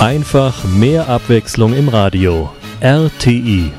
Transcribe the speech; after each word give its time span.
Einfach 0.00 0.64
mehr 0.64 1.06
Abwechslung 1.10 1.74
im 1.74 1.90
Radio. 1.90 2.48
RTI. 2.80 3.70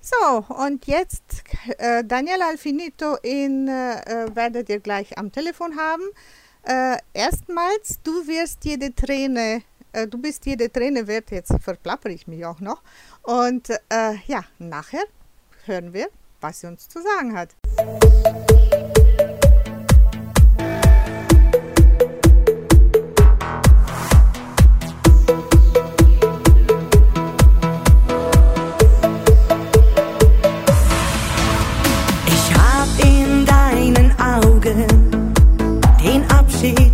So, 0.00 0.42
und 0.54 0.86
jetzt 0.86 1.42
äh, 1.76 2.02
Daniel 2.02 2.40
Alfinito 2.40 3.16
in, 3.22 3.68
äh, 3.68 4.26
werdet 4.34 4.70
ihr 4.70 4.80
gleich 4.80 5.18
am 5.18 5.30
Telefon 5.30 5.76
haben. 5.76 6.04
Äh, 6.62 6.96
erstmals, 7.12 8.00
du 8.02 8.26
wirst 8.26 8.64
jede 8.64 8.94
Träne, 8.94 9.60
äh, 9.92 10.06
du 10.06 10.16
bist 10.16 10.46
jede 10.46 10.72
Träne 10.72 11.06
wert, 11.06 11.30
jetzt 11.30 11.52
verplappere 11.60 12.14
ich 12.14 12.26
mich 12.26 12.46
auch 12.46 12.60
noch. 12.60 12.80
Und 13.20 13.68
äh, 13.68 14.14
ja, 14.26 14.44
nachher 14.58 15.04
hören 15.66 15.92
wir, 15.92 16.08
was 16.40 16.60
sie 16.60 16.68
uns 16.68 16.88
zu 16.88 17.02
sagen 17.02 17.36
hat. 17.36 17.50
cheat 36.64 36.93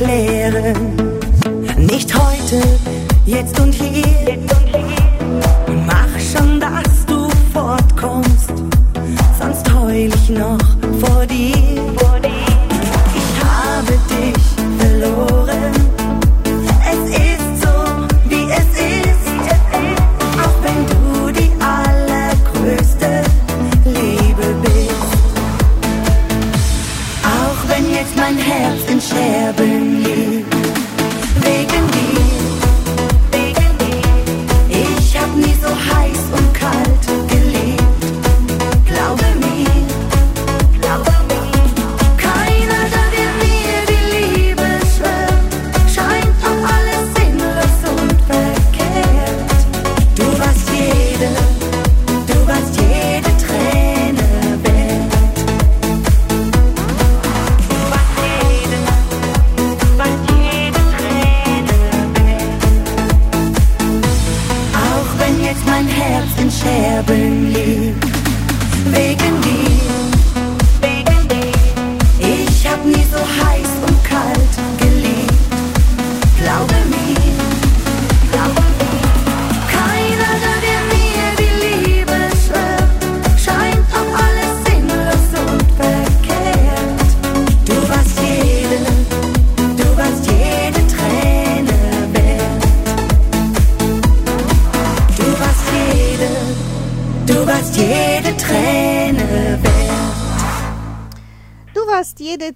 erklären. 0.00 0.96
Nicht 1.76 2.12
heute, 2.14 2.62
jetzt 3.26 3.58
und 3.60 3.72
hier. 3.72 4.38
Und 5.66 5.86
mach 5.86 6.08
schon, 6.18 6.60
dass 6.60 7.06
du 7.06 7.28
fortkommst, 7.52 8.52
sonst 9.38 9.74
heul 9.74 10.08
ich 10.14 10.30
noch. 10.30 10.79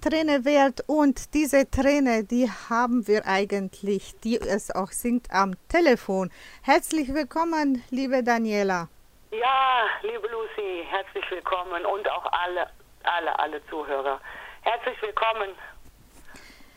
Träne 0.05 0.45
wert 0.45 0.85
und 0.87 1.33
diese 1.33 1.71
Träne, 1.71 2.25
die 2.25 2.51
haben 2.69 3.09
wir 3.09 3.27
eigentlich, 3.27 4.15
die 4.23 4.39
es 4.39 4.71
auch 4.71 4.93
singt 4.93 5.31
am 5.31 5.55
Telefon. 5.71 6.31
Herzlich 6.61 7.15
willkommen, 7.15 7.83
liebe 7.89 8.23
Daniela. 8.23 8.89
Ja, 9.31 9.87
liebe 10.03 10.29
Lucy, 10.29 10.85
herzlich 10.91 11.25
willkommen 11.31 11.87
und 11.87 12.07
auch 12.11 12.27
alle, 12.33 12.69
alle, 13.05 13.39
alle 13.39 13.67
Zuhörer. 13.71 14.21
Herzlich 14.61 15.01
willkommen. 15.01 15.49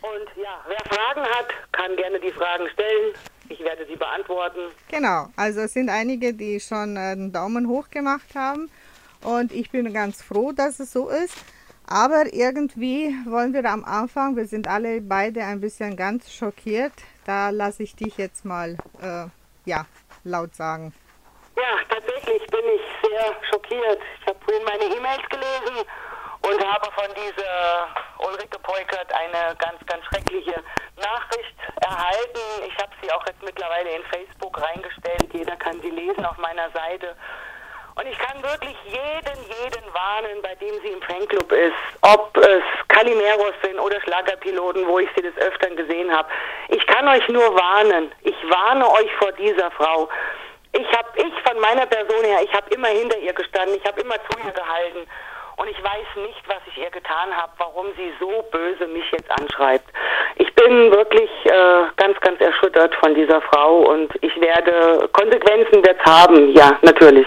Und 0.04 0.42
ja, 0.42 0.64
wer 0.66 0.80
Fragen 0.86 1.24
hat, 1.24 1.48
kann 1.74 1.98
gerne 1.98 2.22
die 2.22 2.32
Fragen 2.32 2.70
stellen. 2.70 3.14
Ich 3.50 3.60
werde 3.60 3.86
sie 3.88 3.98
beantworten. 3.98 4.72
Genau, 4.90 5.28
also 5.36 5.60
es 5.60 5.74
sind 5.74 5.90
einige, 5.90 6.34
die 6.34 6.62
schon 6.62 6.96
einen 6.96 7.34
Daumen 7.34 7.68
hoch 7.68 7.90
gemacht 7.90 8.36
haben. 8.36 8.72
Und 9.22 9.52
ich 9.52 9.70
bin 9.70 9.92
ganz 9.92 10.22
froh, 10.22 10.54
dass 10.54 10.80
es 10.80 10.94
so 10.94 11.10
ist. 11.10 11.36
Aber 11.90 12.26
irgendwie 12.34 13.16
wollen 13.26 13.54
wir 13.54 13.64
am 13.66 13.86
Anfang, 13.86 14.36
wir 14.36 14.46
sind 14.46 14.68
alle 14.68 15.00
beide 15.00 15.42
ein 15.44 15.62
bisschen 15.62 15.96
ganz 15.96 16.34
schockiert. 16.34 16.92
Da 17.26 17.50
lasse 17.50 17.84
ich 17.84 17.96
dich 17.96 18.18
jetzt 18.18 18.44
mal 18.44 18.76
äh, 19.02 19.26
ja, 19.64 19.86
laut 20.26 20.54
sagen. 20.54 20.94
Ja, 21.56 21.80
tatsächlich 21.90 22.46
bin 22.48 22.66
ich 22.76 22.82
sehr 23.10 23.34
schockiert. 23.50 24.00
Ich 24.20 24.28
habe 24.28 24.38
vorhin 24.44 24.64
meine 24.66 24.84
E-Mails 24.84 25.24
gelesen 25.30 25.88
und 26.42 26.66
habe 26.66 26.92
von 26.92 27.08
dieser 27.16 27.88
Ulrike 28.20 28.60
Peukert 28.60 29.12
eine 29.14 29.56
ganz, 29.56 29.80
ganz 29.86 30.04
schreckliche 30.06 30.62
Nachricht 30.98 31.56
erhalten. 31.82 32.68
Ich 32.68 32.78
habe 32.78 32.92
sie 33.02 33.12
auch 33.12 33.26
jetzt 33.28 33.42
mittlerweile 33.42 33.96
in 33.96 34.04
Facebook 34.12 34.62
reingestellt. 34.62 35.34
Jeder 35.34 35.56
kann 35.56 35.82
sie 35.82 35.90
lesen 35.90 36.26
auf 36.26 36.38
meiner 36.38 36.70
Seite. 36.72 37.16
Und 37.98 38.06
ich 38.06 38.18
kann 38.20 38.42
wirklich 38.44 38.76
jeden, 38.86 39.38
jeden 39.64 39.94
warnen, 39.94 40.40
bei 40.44 40.54
dem 40.56 40.80
sie 40.84 40.90
im 40.90 41.02
Fanclub 41.02 41.52
ist, 41.52 41.74
ob 42.04 42.38
es 42.38 42.62
Calimeros 42.90 43.56
sind 43.64 43.80
oder 43.80 44.00
Schlagerpiloten, 44.02 44.88
wo 44.88 45.00
ich 45.00 45.10
sie 45.16 45.24
des 45.24 45.36
Öfteren 45.38 45.76
gesehen 45.76 46.16
habe. 46.16 46.30
Ich 46.70 46.86
kann 46.86 47.08
euch 47.08 47.28
nur 47.28 47.56
warnen. 47.56 48.12
Ich 48.22 48.36
warne 48.50 48.88
euch 48.88 49.12
vor 49.18 49.32
dieser 49.32 49.72
Frau. 49.72 50.10
Ich 50.74 50.88
habe, 50.96 51.08
ich 51.16 51.50
von 51.50 51.60
meiner 51.60 51.88
Person 51.88 52.24
her, 52.24 52.38
ich 52.44 52.54
habe 52.54 52.70
immer 52.70 52.90
hinter 52.90 53.18
ihr 53.18 53.34
gestanden, 53.34 53.76
ich 53.76 53.86
habe 53.86 54.00
immer 54.02 54.16
zu 54.30 54.38
ihr 54.46 54.52
gehalten. 54.52 55.08
Und 55.56 55.68
ich 55.68 55.84
weiß 55.84 56.24
nicht, 56.28 56.48
was 56.48 56.62
ich 56.68 56.78
ihr 56.78 56.92
getan 56.92 57.36
habe, 57.36 57.52
warum 57.58 57.88
sie 57.98 58.14
so 58.20 58.46
böse 58.52 58.86
mich 58.86 59.10
jetzt 59.12 59.32
anschreibt. 59.42 59.90
Ich 60.36 60.54
bin 60.54 60.92
wirklich 60.92 61.32
äh, 61.46 61.86
ganz, 61.96 62.20
ganz 62.20 62.40
erschüttert 62.42 62.94
von 62.94 63.16
dieser 63.16 63.42
Frau 63.42 63.80
und 63.90 64.14
ich 64.22 64.40
werde 64.40 65.10
Konsequenzen 65.14 65.82
jetzt 65.84 66.06
haben, 66.06 66.54
ja, 66.54 66.78
natürlich. 66.84 67.26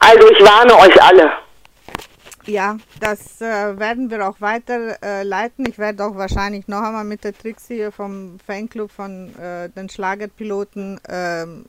Also 0.00 0.30
ich 0.30 0.40
warne 0.40 0.76
euch 0.76 1.02
alle. 1.02 1.32
Ja, 2.46 2.76
das 3.00 3.40
äh, 3.40 3.76
werden 3.76 4.08
wir 4.08 4.28
auch 4.28 4.40
weiter 4.40 5.02
äh, 5.02 5.24
leiten. 5.24 5.66
Ich 5.68 5.78
werde 5.78 6.04
auch 6.04 6.14
wahrscheinlich 6.14 6.68
noch 6.68 6.82
einmal 6.82 7.02
mit 7.02 7.24
der 7.24 7.36
Trixie 7.36 7.90
vom 7.90 8.38
Fanclub 8.38 8.92
von 8.92 9.34
äh, 9.36 9.68
den 9.70 9.88
Schlagerpiloten 9.88 11.00
ähm, 11.08 11.64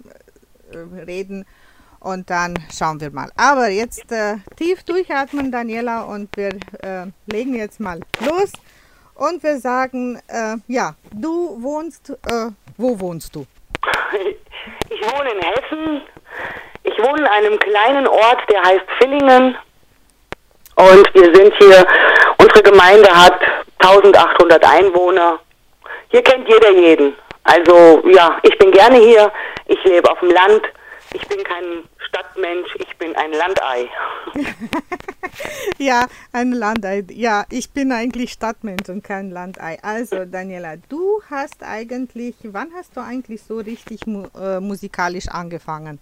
äh, 0.72 0.78
reden 1.04 1.46
und 2.00 2.30
dann 2.30 2.54
schauen 2.72 3.02
wir 3.02 3.10
mal. 3.10 3.32
Aber 3.36 3.70
jetzt 3.70 4.12
äh, 4.12 4.36
tief 4.56 4.84
durchatmen, 4.84 5.52
Daniela, 5.52 6.04
und 6.04 6.30
wir 6.38 6.50
äh, 6.84 7.08
legen 7.26 7.56
jetzt 7.56 7.80
mal 7.80 8.00
los. 8.20 8.52
Und 9.16 9.42
wir 9.42 9.58
sagen, 9.58 10.22
ja, 10.68 10.94
du 11.12 11.60
wohnst, 11.60 12.14
wo 12.78 13.00
wohnst 13.00 13.36
du? 13.36 13.48
Ich 14.90 15.02
wohne 15.02 15.32
in 15.32 15.42
Hessen. 15.42 16.02
Ich 16.88 16.98
wohne 17.04 17.20
in 17.20 17.28
einem 17.28 17.60
kleinen 17.60 18.08
Ort, 18.08 18.42
der 18.50 18.64
heißt 18.64 18.86
Villingen. 18.98 19.58
Und 20.76 21.14
wir 21.14 21.36
sind 21.36 21.54
hier, 21.58 21.86
unsere 22.40 22.64
Gemeinde 22.64 23.10
hat 23.10 23.40
1800 23.80 24.64
Einwohner. 24.64 25.40
Hier 26.10 26.24
kennt 26.24 26.48
jeder 26.48 26.72
jeden. 26.72 27.14
Also 27.44 28.02
ja, 28.08 28.38
ich 28.44 28.58
bin 28.58 28.72
gerne 28.72 28.98
hier. 28.98 29.32
Ich 29.66 29.84
lebe 29.84 30.10
auf 30.10 30.20
dem 30.20 30.32
Land. 30.32 30.62
Ich 31.14 31.28
bin 31.28 31.44
kein 31.44 31.84
Stadtmensch, 32.08 32.76
ich 32.80 32.98
bin 32.98 33.16
ein 33.16 33.32
Landei. 33.32 33.90
ja, 35.78 36.06
ein 36.32 36.52
Landei. 36.52 37.04
Ja, 37.10 37.46
ich 37.50 37.72
bin 37.72 37.92
eigentlich 37.92 38.32
Stadtmensch 38.32 38.88
und 38.90 39.04
kein 39.04 39.32
Landei. 39.32 39.78
Also, 39.82 40.26
Daniela, 40.26 40.76
du 40.90 41.22
hast 41.30 41.64
eigentlich, 41.64 42.36
wann 42.44 42.70
hast 42.76 42.96
du 42.96 43.02
eigentlich 43.02 43.44
so 43.44 43.58
richtig 43.58 44.06
mu 44.06 44.28
äh, 44.40 44.60
musikalisch 44.60 45.28
angefangen? 45.30 46.00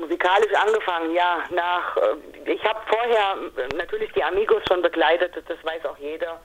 Musikalisch 0.00 0.52
angefangen, 0.54 1.14
ja. 1.14 1.44
Nach, 1.50 1.96
äh, 1.96 2.52
ich 2.52 2.64
habe 2.64 2.80
vorher 2.88 3.36
natürlich 3.76 4.12
die 4.12 4.24
Amigos 4.24 4.62
schon 4.68 4.82
begleitet, 4.82 5.32
das 5.36 5.58
weiß 5.62 5.84
auch 5.86 5.98
jeder. 5.98 6.40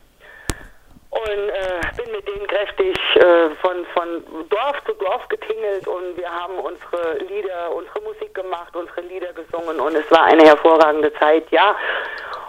Und 1.10 1.50
äh, 1.50 1.80
bin 1.96 2.12
mit 2.12 2.28
denen 2.28 2.46
kräftig 2.46 2.98
äh, 3.16 3.50
von, 3.62 3.86
von 3.94 4.50
Dorf 4.50 4.84
zu 4.86 4.94
Dorf 4.94 5.26
getingelt 5.30 5.88
und 5.88 6.18
wir 6.18 6.30
haben 6.30 6.56
unsere 6.60 7.20
Lieder, 7.20 7.74
unsere 7.74 8.02
Musik 8.02 8.34
gemacht, 8.34 8.76
unsere 8.76 9.00
Lieder 9.02 9.32
gesungen 9.32 9.80
und 9.80 9.96
es 9.96 10.12
war 10.12 10.26
eine 10.26 10.44
hervorragende 10.44 11.14
Zeit, 11.14 11.50
ja. 11.52 11.74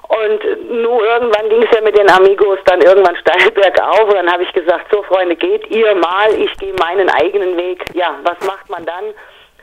Und 0.09 0.71
nur 0.71 1.05
irgendwann 1.05 1.49
ging 1.49 1.63
es 1.63 1.71
ja 1.71 1.81
mit 1.81 1.97
den 1.97 2.11
Amigos 2.11 2.59
dann 2.65 2.81
irgendwann 2.81 3.17
steil 3.17 3.51
bergauf 3.55 4.03
und 4.09 4.15
dann 4.15 4.33
habe 4.33 4.43
ich 4.43 4.53
gesagt, 4.53 4.87
so 4.91 5.03
Freunde, 5.05 5.37
geht 5.37 5.69
ihr 5.69 5.95
mal, 5.95 6.33
ich 6.35 6.53
gehe 6.59 6.75
meinen 6.75 7.09
eigenen 7.09 7.57
Weg. 7.57 7.85
Ja, 7.95 8.17
was 8.25 8.41
macht 8.47 8.69
man 8.69 8.85
dann? 8.85 9.15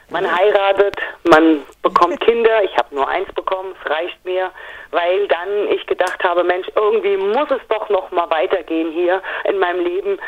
Man 0.09 0.29
heiratet, 0.29 0.95
man 1.23 1.63
bekommt 1.81 2.19
Kinder. 2.25 2.63
Ich 2.63 2.75
habe 2.77 2.93
nur 2.95 3.07
eins 3.07 3.31
bekommen, 3.33 3.75
es 3.81 3.89
reicht 3.89 4.23
mir, 4.25 4.51
weil 4.91 5.27
dann 5.27 5.67
ich 5.69 5.85
gedacht 5.87 6.23
habe, 6.23 6.43
Mensch, 6.43 6.67
irgendwie 6.75 7.17
muss 7.17 7.49
es 7.51 7.61
doch 7.69 7.89
noch 7.89 8.11
mal 8.11 8.29
weitergehen 8.29 8.91
hier 8.91 9.21
in 9.45 9.59
meinem 9.59 9.83
Leben. 9.83 10.19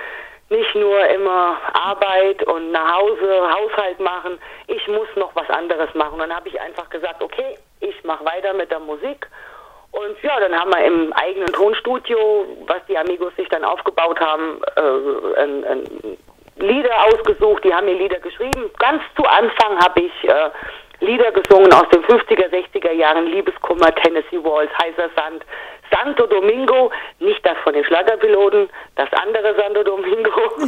Nicht 0.50 0.76
nur 0.76 1.06
immer 1.08 1.58
Arbeit 1.74 2.44
und 2.44 2.72
nach 2.72 3.00
Hause, 3.00 3.50
Haushalt 3.52 4.00
machen. 4.00 4.38
Ich 4.68 4.88
muss 4.88 5.08
noch 5.16 5.36
was 5.36 5.50
anderes 5.50 5.94
machen. 5.96 6.14
Und 6.14 6.20
dann 6.20 6.36
habe 6.36 6.48
ich 6.50 6.62
einfach 6.62 6.90
gesagt, 6.90 7.22
okay, 7.24 7.58
ich 7.80 8.04
mache 8.04 8.24
weiter 8.26 8.54
mit 8.54 8.70
der 8.70 8.80
Musik. 8.80 9.28
Und 9.92 10.22
ja, 10.22 10.40
dann 10.40 10.54
haben 10.54 10.72
wir 10.72 10.84
im 10.84 11.14
eigenen 11.14 11.48
Tonstudio, 11.54 12.46
was 12.68 12.86
die 12.88 12.98
Amigos 12.98 13.34
sich 13.38 13.48
dann 13.50 13.64
aufgebaut 13.64 14.20
haben, 14.20 14.62
äh, 14.76 15.42
ein, 15.42 15.64
ein 15.64 16.18
Lieder 16.58 17.06
ausgesucht, 17.06 17.64
die 17.64 17.74
haben 17.74 17.86
mir 17.86 17.96
Lieder 17.96 18.20
geschrieben. 18.20 18.72
Ganz 18.80 19.02
zu 19.16 19.24
Anfang 19.26 19.78
habe 19.80 20.02
ich 20.02 20.30
äh, 20.30 20.50
Lieder 21.02 21.32
gesungen 21.32 21.72
aus 21.74 21.88
den 21.90 22.04
50er, 22.04 22.50
60er 22.50 22.92
Jahren, 22.92 23.28
Liebeskummer, 23.28 23.94
Tennessee 23.96 24.42
Walls, 24.44 24.72
Heißer 24.78 25.10
Sand, 25.16 25.44
Santo 25.92 26.26
Domingo, 26.28 26.92
nicht 27.20 27.46
das 27.46 27.58
von 27.64 27.74
den 27.74 27.84
Schlagerpiloten, 27.84 28.70
das 28.96 29.12
andere 29.14 29.56
Santo 29.56 29.84
Domingo 29.84 30.50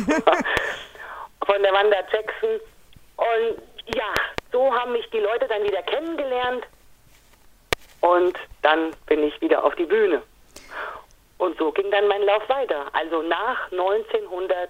von 1.45 1.63
der 1.63 1.73
Wanda 1.73 1.97
Jackson. 2.11 2.59
Und 3.15 3.61
ja, 3.95 4.13
so 4.51 4.73
haben 4.73 4.91
mich 4.91 5.09
die 5.11 5.19
Leute 5.19 5.47
dann 5.47 5.63
wieder 5.63 5.81
kennengelernt 5.83 6.65
und 8.01 8.37
dann 8.61 8.91
bin 9.07 9.23
ich 9.23 9.39
wieder 9.41 9.63
auf 9.63 9.75
die 9.75 9.85
Bühne. 9.85 10.21
Und 11.37 11.57
so 11.57 11.71
ging 11.71 11.89
dann 11.91 12.07
mein 12.07 12.23
Lauf 12.23 12.47
weiter. 12.49 12.85
Also 12.93 13.21
nach 13.21 13.71
1900 13.71 14.69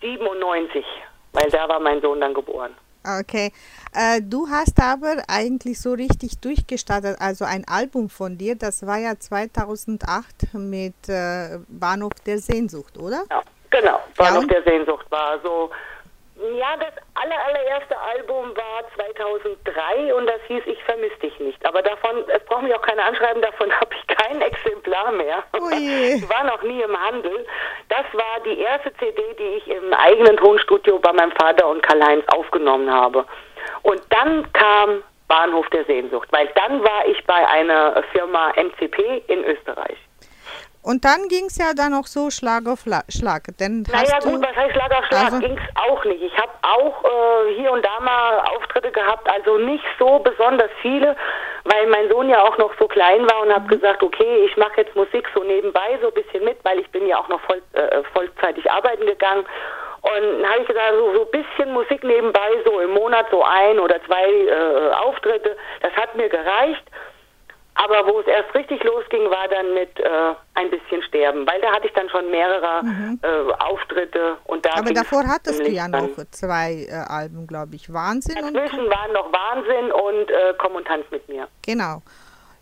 97, 0.00 0.84
weil 1.32 1.50
da 1.50 1.68
war 1.68 1.80
mein 1.80 2.00
Sohn 2.00 2.20
dann 2.20 2.34
geboren. 2.34 2.74
Okay. 3.20 3.52
Äh, 3.94 4.20
du 4.22 4.48
hast 4.48 4.80
aber 4.82 5.22
eigentlich 5.28 5.80
so 5.80 5.92
richtig 5.92 6.40
durchgestartet, 6.40 7.16
also 7.20 7.44
ein 7.44 7.64
Album 7.66 8.10
von 8.10 8.36
dir, 8.36 8.56
das 8.56 8.86
war 8.86 8.98
ja 8.98 9.18
2008 9.18 10.54
mit 10.54 11.08
äh, 11.08 11.58
Bahnhof 11.68 12.12
der 12.26 12.38
Sehnsucht, 12.38 12.98
oder? 12.98 13.22
Ja, 13.30 13.42
genau. 13.70 14.00
Bahnhof 14.16 14.44
ja, 14.44 14.60
der 14.60 14.62
Sehnsucht 14.64 15.10
war 15.10 15.40
so 15.42 15.70
ja, 16.56 16.76
das 16.76 16.92
aller, 17.14 17.44
allererste 17.46 17.98
Album 17.98 18.56
war 18.56 18.84
2003 18.94 20.14
und 20.14 20.26
das 20.26 20.40
hieß 20.46 20.62
Ich 20.66 20.82
vermisse 20.84 21.16
dich 21.18 21.38
nicht. 21.40 21.64
Aber 21.66 21.82
davon, 21.82 22.24
es 22.28 22.44
braucht 22.44 22.62
mich 22.62 22.74
auch 22.74 22.82
keiner 22.82 23.04
anschreiben, 23.06 23.42
davon 23.42 23.72
habe 23.80 23.94
ich 23.94 24.16
kein 24.16 24.40
Exemplar 24.40 25.12
mehr. 25.12 25.42
Die 25.54 26.22
war 26.28 26.44
noch 26.44 26.62
nie 26.62 26.80
im 26.80 26.96
Handel. 26.96 27.46
Das 27.88 28.04
war 28.12 28.40
die 28.44 28.60
erste 28.60 28.92
CD, 28.94 29.22
die 29.38 29.56
ich 29.56 29.68
im 29.68 29.92
eigenen 29.92 30.36
Tonstudio 30.36 30.98
bei 30.98 31.12
meinem 31.12 31.32
Vater 31.32 31.66
und 31.66 31.82
Karl-Heinz 31.82 32.24
aufgenommen 32.28 32.92
habe. 32.92 33.24
Und 33.82 34.00
dann 34.10 34.50
kam 34.52 35.02
Bahnhof 35.26 35.68
der 35.70 35.84
Sehnsucht, 35.84 36.28
weil 36.30 36.48
dann 36.54 36.82
war 36.82 37.06
ich 37.06 37.24
bei 37.26 37.46
einer 37.48 38.02
Firma 38.12 38.52
MCP 38.56 39.24
in 39.26 39.44
Österreich. 39.44 39.98
Und 40.82 41.04
dann 41.04 41.28
ging 41.28 41.46
es 41.46 41.58
ja 41.58 41.74
dann 41.76 41.92
auch 41.92 42.06
so 42.06 42.30
Schlag 42.30 42.66
auf 42.66 42.84
Schlag. 43.08 43.42
Denn 43.58 43.82
naja 43.82 44.18
gut, 44.20 44.40
was 44.40 44.56
heißt 44.56 44.72
Schlag 44.72 44.92
auf 44.96 45.04
Schlag? 45.06 45.24
Also 45.24 45.38
ging 45.40 45.58
es 45.58 45.76
auch 45.76 46.04
nicht. 46.04 46.22
Ich 46.22 46.36
habe 46.38 46.52
auch 46.62 47.04
äh, 47.04 47.54
hier 47.56 47.72
und 47.72 47.84
da 47.84 48.00
mal 48.00 48.40
Auftritte 48.56 48.90
gehabt, 48.92 49.28
also 49.30 49.58
nicht 49.58 49.84
so 49.98 50.18
besonders 50.20 50.70
viele, 50.80 51.16
weil 51.64 51.86
mein 51.88 52.08
Sohn 52.08 52.28
ja 52.28 52.42
auch 52.42 52.56
noch 52.58 52.72
so 52.78 52.86
klein 52.86 53.28
war 53.28 53.42
und 53.42 53.52
habe 53.52 53.64
mhm. 53.64 53.80
gesagt, 53.80 54.02
okay, 54.02 54.46
ich 54.46 54.56
mache 54.56 54.78
jetzt 54.78 54.94
Musik 54.94 55.28
so 55.34 55.42
nebenbei 55.42 55.98
so 56.00 56.08
ein 56.08 56.14
bisschen 56.14 56.44
mit, 56.44 56.58
weil 56.64 56.78
ich 56.78 56.90
bin 56.90 57.06
ja 57.06 57.18
auch 57.18 57.28
noch 57.28 57.40
voll, 57.42 57.60
äh, 57.72 58.02
vollzeitig 58.12 58.70
arbeiten 58.70 59.04
gegangen. 59.04 59.44
Und 60.00 60.42
dann 60.42 60.50
habe 60.50 60.60
ich 60.60 60.68
gesagt, 60.68 60.92
so, 60.92 61.12
so 61.12 61.22
ein 61.24 61.30
bisschen 61.30 61.72
Musik 61.72 62.04
nebenbei, 62.04 62.50
so 62.64 62.80
im 62.80 62.90
Monat 62.90 63.26
so 63.30 63.42
ein 63.42 63.78
oder 63.80 64.02
zwei 64.04 64.24
äh, 64.24 64.92
Auftritte, 64.94 65.56
das 65.80 65.92
hat 65.94 66.14
mir 66.14 66.28
gereicht. 66.28 66.84
Aber 67.80 68.06
wo 68.08 68.18
es 68.18 68.26
erst 68.26 68.52
richtig 68.56 68.82
losging, 68.82 69.30
war 69.30 69.46
dann 69.48 69.72
mit 69.72 70.00
äh, 70.00 70.34
ein 70.54 70.68
bisschen 70.68 71.00
Sterben, 71.04 71.46
weil 71.46 71.60
da 71.60 71.70
hatte 71.72 71.86
ich 71.86 71.92
dann 71.92 72.08
schon 72.10 72.28
mehrere 72.28 72.84
mhm. 72.84 73.20
äh, 73.22 73.52
Auftritte 73.52 74.36
und 74.46 74.66
da. 74.66 74.70
Aber 74.78 74.92
davor 74.92 75.24
hattest 75.28 75.60
du 75.60 75.70
ja 75.70 75.86
noch 75.86 76.08
zwei 76.32 76.86
äh, 76.88 76.92
Alben, 76.92 77.46
glaube 77.46 77.76
ich, 77.76 77.92
Wahnsinn. 77.92 78.34
Dazwischen 78.34 78.80
und 78.80 78.90
waren 78.90 79.12
noch 79.12 79.32
Wahnsinn 79.32 79.92
und 79.92 80.28
äh, 80.28 80.54
Komm 80.58 80.74
und 80.74 80.88
tanz 80.88 81.04
mit 81.12 81.28
mir. 81.28 81.46
Genau. 81.62 82.02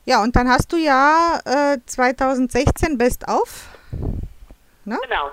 Ja, 0.04 0.22
und 0.22 0.36
dann 0.36 0.50
hast 0.50 0.70
du 0.72 0.76
ja 0.76 1.40
2016 1.86 2.92
äh, 2.92 2.96
Best 2.96 3.26
auf. 3.26 3.68
Ne? 4.84 4.98
Genau. 5.02 5.30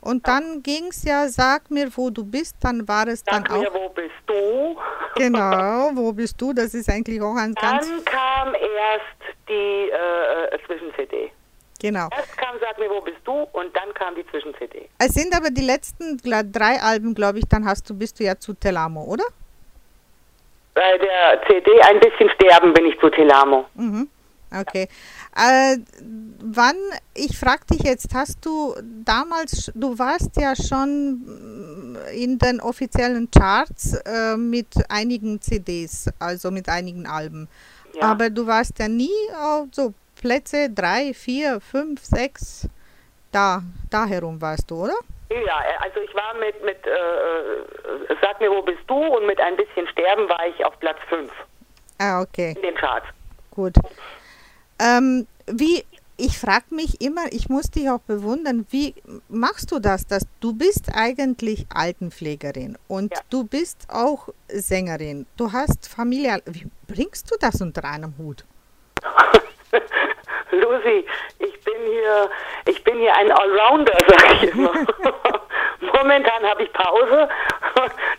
Und 0.00 0.26
dann 0.28 0.62
ging 0.62 0.86
es 0.90 1.04
ja, 1.04 1.28
sag 1.28 1.70
mir, 1.70 1.88
wo 1.96 2.10
du 2.10 2.24
bist, 2.24 2.56
dann 2.60 2.86
war 2.86 3.06
es 3.08 3.22
sag 3.26 3.48
dann 3.48 3.60
mir, 3.60 3.68
wo 3.72 3.88
bist 3.88 4.14
du? 4.26 4.78
Genau, 5.16 5.90
wo 5.94 6.12
bist 6.12 6.40
du? 6.40 6.52
Das 6.52 6.72
ist 6.72 6.88
eigentlich 6.88 7.20
auch 7.20 7.34
ein 7.34 7.54
dann 7.54 7.78
ganz... 7.78 7.88
Dann 7.88 8.04
kam 8.04 8.54
erst 8.54 9.17
die 9.48 9.90
äh, 9.90 10.54
äh 10.54 10.58
Zwischen-CD. 10.66 11.30
Genau. 11.80 12.08
Erst 12.10 12.36
kam 12.36 12.56
Sag 12.60 12.78
mir, 12.78 12.90
wo 12.90 13.00
bist 13.00 13.18
du? 13.24 13.46
und 13.52 13.76
dann 13.76 13.94
kam 13.94 14.14
die 14.14 14.26
Zwischen-CD. 14.26 14.88
Es 14.98 15.14
sind 15.14 15.34
aber 15.36 15.50
die 15.50 15.62
letzten 15.62 16.18
drei 16.18 16.80
Alben, 16.80 17.14
glaube 17.14 17.38
ich, 17.38 17.44
dann 17.48 17.64
hast 17.64 17.88
du, 17.88 17.94
bist 17.96 18.18
du 18.18 18.24
ja 18.24 18.36
zu 18.38 18.54
Telamo, 18.54 19.04
oder? 19.04 19.24
Bei 20.74 20.98
der 20.98 21.40
CD 21.46 21.80
ein 21.82 22.00
bisschen 22.00 22.30
sterben 22.30 22.72
bin 22.72 22.86
ich 22.86 22.98
zu 23.00 23.10
Telamo. 23.10 23.66
Mhm. 23.74 24.08
Okay. 24.50 24.88
Äh, 25.36 25.76
wann, 26.40 26.76
ich 27.14 27.36
frage 27.36 27.66
dich 27.70 27.82
jetzt, 27.82 28.14
hast 28.14 28.44
du 28.44 28.74
damals, 29.04 29.70
du 29.74 29.98
warst 29.98 30.36
ja 30.36 30.54
schon 30.56 31.98
in 32.14 32.38
den 32.38 32.60
offiziellen 32.60 33.30
Charts 33.30 33.94
äh, 33.94 34.36
mit 34.36 34.68
einigen 34.88 35.40
CDs, 35.40 36.08
also 36.18 36.50
mit 36.50 36.68
einigen 36.68 37.06
Alben. 37.06 37.48
Ja. 37.94 38.02
Aber 38.02 38.30
du 38.30 38.46
warst 38.46 38.78
ja 38.78 38.88
nie 38.88 39.10
auf 39.36 39.68
so 39.72 39.94
Plätze 40.20 40.70
3, 40.70 41.14
4, 41.14 41.60
5, 41.60 42.00
6, 42.02 42.68
da, 43.32 43.62
da 43.90 44.06
herum 44.06 44.40
warst 44.40 44.70
du, 44.70 44.84
oder? 44.84 44.98
Ja, 45.30 45.62
also 45.80 46.00
ich 46.00 46.14
war 46.14 46.34
mit, 46.40 46.64
mit 46.64 46.86
äh, 46.86 46.90
äh 46.90 48.16
Sag 48.22 48.40
mir, 48.40 48.50
wo 48.50 48.62
bist 48.62 48.80
du? 48.86 48.94
und 48.94 49.26
mit 49.26 49.38
ein 49.40 49.56
bisschen 49.56 49.86
Sterben 49.88 50.28
war 50.28 50.46
ich 50.46 50.64
auf 50.64 50.78
Platz 50.80 50.98
5. 51.08 51.30
Ah, 51.98 52.22
okay. 52.22 52.54
In 52.56 52.62
den 52.62 52.74
Charts. 52.74 53.06
Gut. 53.50 53.74
Ähm, 54.80 55.26
wie 55.46 55.84
ich 56.18 56.36
frage 56.38 56.74
mich 56.74 57.00
immer, 57.00 57.26
ich 57.32 57.48
muss 57.48 57.70
dich 57.70 57.88
auch 57.88 58.00
bewundern, 58.00 58.66
wie 58.70 58.94
machst 59.28 59.70
du 59.72 59.78
das, 59.78 60.06
dass 60.06 60.24
du 60.40 60.52
bist 60.52 60.90
eigentlich 60.94 61.66
Altenpflegerin 61.72 62.76
und 62.88 63.14
Ja. 63.14 63.20
du 63.30 63.44
bist 63.44 63.86
auch 63.88 64.28
Sängerin. 64.48 65.26
Du 65.36 65.52
hast 65.52 65.88
Familie. 65.88 66.42
Wie 66.46 66.66
bringst 66.88 67.30
du 67.30 67.36
das 67.40 67.60
unter 67.60 67.84
einem 67.84 68.14
Hut? 68.18 68.44
Lucy, 70.50 71.04
ich 71.38 71.60
bin 71.64 71.74
hier, 71.86 72.30
ich 72.66 72.82
bin 72.82 72.98
hier 72.98 73.14
ein 73.16 73.30
Allrounder, 73.30 73.96
sag 74.08 74.42
ich 74.42 74.50
immer. 74.50 74.72
Momentan 75.80 76.42
habe 76.44 76.64
ich 76.64 76.72
Pause 76.72 77.28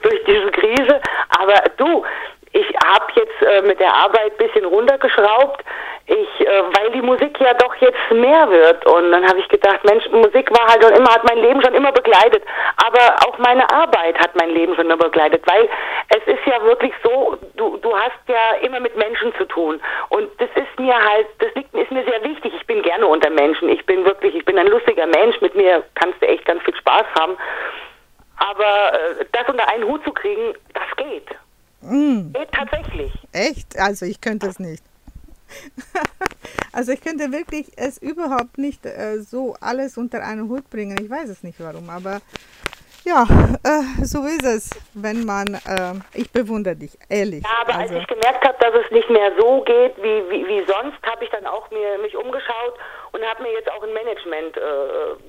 durch 0.04 0.24
diese 0.26 0.52
Krise, 0.52 1.02
aber 1.30 1.56
du, 1.78 2.06
ich 2.52 2.68
habe 2.84 3.06
jetzt 3.16 3.42
äh, 3.42 3.62
mit 3.62 3.80
der 3.80 3.94
Arbeit 3.94 4.38
bisschen 4.38 4.66
runtergeschraubt, 4.66 5.64
ich, 6.08 6.48
äh, 6.48 6.64
weil 6.74 6.92
die 6.92 7.02
Musik 7.02 7.40
ja 7.40 7.54
doch 7.54 7.76
jetzt 7.76 8.12
mehr 8.12 8.50
wird. 8.50 8.84
Und 8.88 9.12
dann 9.12 9.28
habe 9.28 9.40
ich 9.40 9.48
gedacht, 9.48 9.84
Mensch, 9.84 10.04
Musik 10.10 10.50
war 10.52 10.68
halt 10.68 10.84
schon 10.84 10.94
immer, 10.94 11.14
hat 11.14 11.24
mein 11.24 11.38
Leben 11.38 11.62
schon 11.62 11.76
immer 11.76 11.92
begleitet. 11.92 12.44
Aber 12.78 13.16
auch 13.28 13.38
meine 13.38 13.70
Arbeit 13.70 14.18
hat 14.18 14.36
mein 14.36 14.50
Leben 14.50 14.74
schon 14.76 14.86
immer 14.86 14.98
begleitet, 14.98 15.44
weil 15.46 15.70
es 16.10 16.34
ist 16.34 16.46
ja 16.48 16.62
wirklich 16.64 16.94
so, 17.04 17.38
du, 17.56 17.78
du 17.78 17.96
hast 17.96 18.18
ja 18.28 18.54
immer 18.62 18.80
mit 18.80 18.98
Menschen 18.98 19.32
zu 19.36 19.46
tun. 19.46 19.80
Und 20.10 20.30
das 20.40 20.50
ist 20.56 20.80
mir 20.80 20.96
halt, 20.96 21.28
das 21.38 21.54
liegt, 21.54 21.74
ist 21.76 21.92
mir 21.92 22.04
sehr 22.04 22.24
wichtig. 22.24 22.52
Ich 22.56 22.66
bin 22.66 22.82
gerne 22.82 23.06
unter 23.06 23.30
Menschen. 23.30 23.70
Ich 23.70 23.86
bin 23.86 24.04
wirklich, 24.06 24.34
ich 24.34 24.46
bin 24.46 24.58
ein 24.58 24.68
lustiger 24.68 25.06
Mensch. 25.06 25.40
Mit 25.42 25.54
mir 25.54 25.84
kannst 25.94 26.20
du 26.20 26.28
echt 26.28 26.46
ganz 26.46 26.64
viel 26.64 26.76
Spaß 26.76 27.06
haben. 27.20 27.38
Aber 28.38 28.94
äh, 28.94 29.26
das 29.34 29.48
unter 29.48 29.68
einen 29.70 29.84
Hut 29.84 30.04
zu 30.04 30.12
kriegen, 30.12 30.56
das 30.74 30.96
geht. 30.98 31.28
Geht 31.82 32.52
tatsächlich. 32.52 33.12
Echt? 33.32 33.78
Also 33.78 34.06
ich 34.06 34.20
könnte 34.22 34.48
es 34.48 34.60
nicht. 34.60 34.84
also 36.72 36.92
ich 36.92 37.02
könnte 37.02 37.32
wirklich 37.32 37.72
es 37.76 37.98
überhaupt 37.98 38.58
nicht 38.58 38.86
äh, 38.86 39.22
so 39.22 39.56
alles 39.60 39.98
unter 39.98 40.24
einen 40.24 40.50
Hut 40.50 40.70
bringen. 40.70 40.98
Ich 41.02 41.10
weiß 41.10 41.30
es 41.30 41.44
nicht 41.44 41.60
warum, 41.60 41.90
aber 41.90 42.22
ja, 43.10 43.24
äh, 43.64 44.06
so 44.06 44.24
ist 44.26 44.46
es, 44.46 44.70
wenn 44.94 45.26
man, 45.26 45.56
äh, 45.56 45.94
ich 46.14 46.32
bewundere 46.32 46.76
dich, 46.76 46.92
ehrlich. 47.10 47.44
Ja, 47.44 47.62
aber 47.62 47.80
also, 47.80 47.96
als 47.96 48.04
ich 48.04 48.08
gemerkt 48.08 48.46
habe, 48.48 48.58
dass 48.60 48.86
es 48.86 48.92
nicht 48.92 49.10
mehr 49.10 49.32
so 49.38 49.62
geht 49.62 49.98
wie, 49.98 50.24
wie, 50.30 50.48
wie 50.48 50.64
sonst, 50.66 51.02
habe 51.04 51.24
ich 51.24 51.32
dann 51.32 51.46
auch 51.46 51.70
mir, 51.72 51.98
mich 52.00 52.16
umgeschaut 52.16 52.76
und 53.12 53.26
habe 53.26 53.44
mir 53.44 53.52
jetzt 53.52 53.72
auch 53.72 53.82
ein 53.84 53.94
Management 53.94 54.58
äh, 54.58 54.62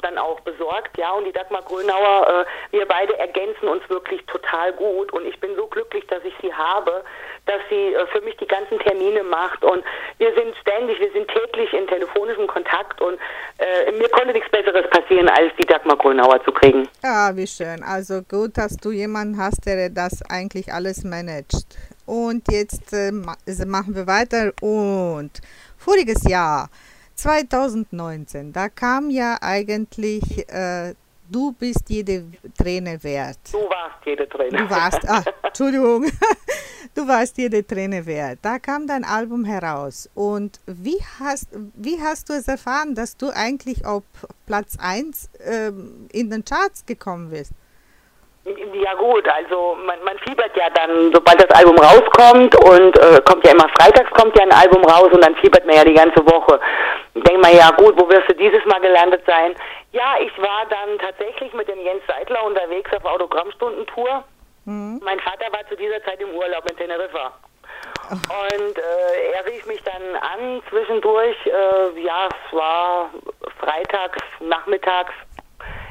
dann 0.02 0.18
auch 0.18 0.40
besorgt. 0.40 0.98
Ja, 0.98 1.12
und 1.12 1.24
die 1.24 1.32
Dagmar 1.32 1.62
Grönauer, 1.62 2.44
äh, 2.72 2.76
wir 2.76 2.86
beide 2.86 3.18
ergänzen 3.18 3.68
uns 3.68 3.88
wirklich 3.88 4.24
total 4.26 4.72
gut 4.74 5.12
und 5.12 5.26
ich 5.26 5.38
bin 5.40 5.54
so 5.56 5.66
glücklich, 5.66 6.06
dass 6.08 6.22
ich 6.24 6.34
sie 6.42 6.52
habe, 6.52 7.02
dass 7.46 7.60
sie 7.70 7.94
äh, 7.94 8.06
für 8.08 8.20
mich 8.20 8.36
die 8.36 8.46
ganzen 8.46 8.78
Termine 8.80 9.22
macht 9.22 9.64
und 9.64 9.82
wir 10.18 10.34
sind 10.34 10.54
ständig, 10.60 11.00
wir 11.00 11.12
sind 11.12 11.28
täglich 11.28 11.72
in 11.72 11.86
telefonischem 11.86 12.46
Kontakt 12.46 13.00
und 13.00 13.18
äh, 13.58 13.90
mir 13.92 14.08
konnte 14.10 14.32
nichts 14.32 14.50
Besseres 14.50 14.88
passieren, 14.90 15.28
als 15.28 15.52
die 15.58 15.66
Dagmar 15.66 15.96
Grönauer 15.96 16.42
zu 16.44 16.52
kriegen. 16.52 16.88
ja, 17.02 17.30
wie 17.34 17.46
schön. 17.46 17.69
Also 17.82 18.22
gut, 18.22 18.58
dass 18.58 18.76
du 18.76 18.90
jemanden 18.90 19.38
hast, 19.38 19.66
der 19.66 19.90
das 19.90 20.22
eigentlich 20.22 20.72
alles 20.72 21.04
managt. 21.04 21.66
Und 22.06 22.50
jetzt 22.50 22.92
äh, 22.92 23.12
also 23.46 23.66
machen 23.66 23.94
wir 23.94 24.06
weiter. 24.06 24.52
Und 24.60 25.40
voriges 25.76 26.24
Jahr, 26.24 26.70
2019, 27.14 28.52
da 28.52 28.68
kam 28.68 29.10
ja 29.10 29.38
eigentlich, 29.40 30.48
äh, 30.48 30.94
du 31.30 31.52
bist 31.52 31.88
jede 31.88 32.24
Träne 32.56 33.02
wert. 33.02 33.38
Du 33.52 33.58
warst 33.58 34.04
jede 34.04 34.28
Träne. 34.28 34.58
Du 34.58 34.70
warst, 34.70 35.08
ah, 35.08 35.22
Entschuldigung, 35.42 36.10
du 36.94 37.06
warst 37.06 37.38
jede 37.38 37.66
Träne 37.66 38.04
wert. 38.04 38.40
Da 38.42 38.58
kam 38.58 38.86
dein 38.86 39.04
Album 39.04 39.44
heraus. 39.44 40.08
Und 40.14 40.60
wie 40.66 40.98
hast, 41.18 41.48
wie 41.74 42.00
hast 42.00 42.28
du 42.28 42.34
es 42.34 42.48
erfahren, 42.48 42.94
dass 42.94 43.16
du 43.16 43.30
eigentlich 43.30 43.84
auf 43.86 44.02
Platz 44.46 44.76
1 44.78 45.30
ähm, 45.44 46.08
in 46.12 46.30
den 46.30 46.44
Charts 46.44 46.84
gekommen 46.84 47.30
bist? 47.30 47.52
Ja 48.44 48.94
gut, 48.94 49.28
also 49.28 49.76
man, 49.84 50.02
man 50.02 50.18
fiebert 50.20 50.56
ja 50.56 50.70
dann, 50.70 51.12
sobald 51.12 51.40
das 51.40 51.50
Album 51.50 51.76
rauskommt 51.78 52.54
und 52.64 52.98
äh, 52.98 53.20
kommt 53.24 53.44
ja 53.46 53.52
immer 53.52 53.68
freitags 53.78 54.10
kommt 54.12 54.36
ja 54.36 54.44
ein 54.44 54.52
Album 54.52 54.82
raus 54.84 55.08
und 55.12 55.22
dann 55.22 55.36
fiebert 55.36 55.66
man 55.66 55.76
ja 55.76 55.84
die 55.84 55.94
ganze 55.94 56.24
Woche. 56.26 56.58
Denkt 57.14 57.42
man 57.42 57.54
ja 57.54 57.70
gut, 57.72 58.00
wo 58.00 58.08
wirst 58.08 58.30
du 58.30 58.34
dieses 58.34 58.64
Mal 58.64 58.80
gelandet 58.80 59.22
sein? 59.26 59.54
Ja, 59.92 60.14
ich 60.20 60.36
war 60.38 60.64
dann 60.70 60.98
tatsächlich 60.98 61.52
mit 61.52 61.68
dem 61.68 61.80
Jens 61.80 62.02
Seidler 62.06 62.42
unterwegs 62.44 62.90
auf 62.96 63.04
Autogrammstundentour. 63.04 64.24
Mein 65.02 65.20
Vater 65.20 65.52
war 65.52 65.66
zu 65.68 65.76
dieser 65.76 66.02
Zeit 66.04 66.20
im 66.20 66.34
Urlaub 66.34 66.68
in 66.70 66.76
Teneriffa. 66.76 67.32
Und 68.10 68.78
äh, 68.78 69.32
er 69.34 69.46
rief 69.46 69.66
mich 69.66 69.82
dann 69.84 70.16
an 70.16 70.62
zwischendurch, 70.68 71.36
äh, 71.46 72.00
ja, 72.00 72.28
es 72.28 72.56
war 72.56 73.10
freitags, 73.58 74.18
nachmittags. 74.40 75.12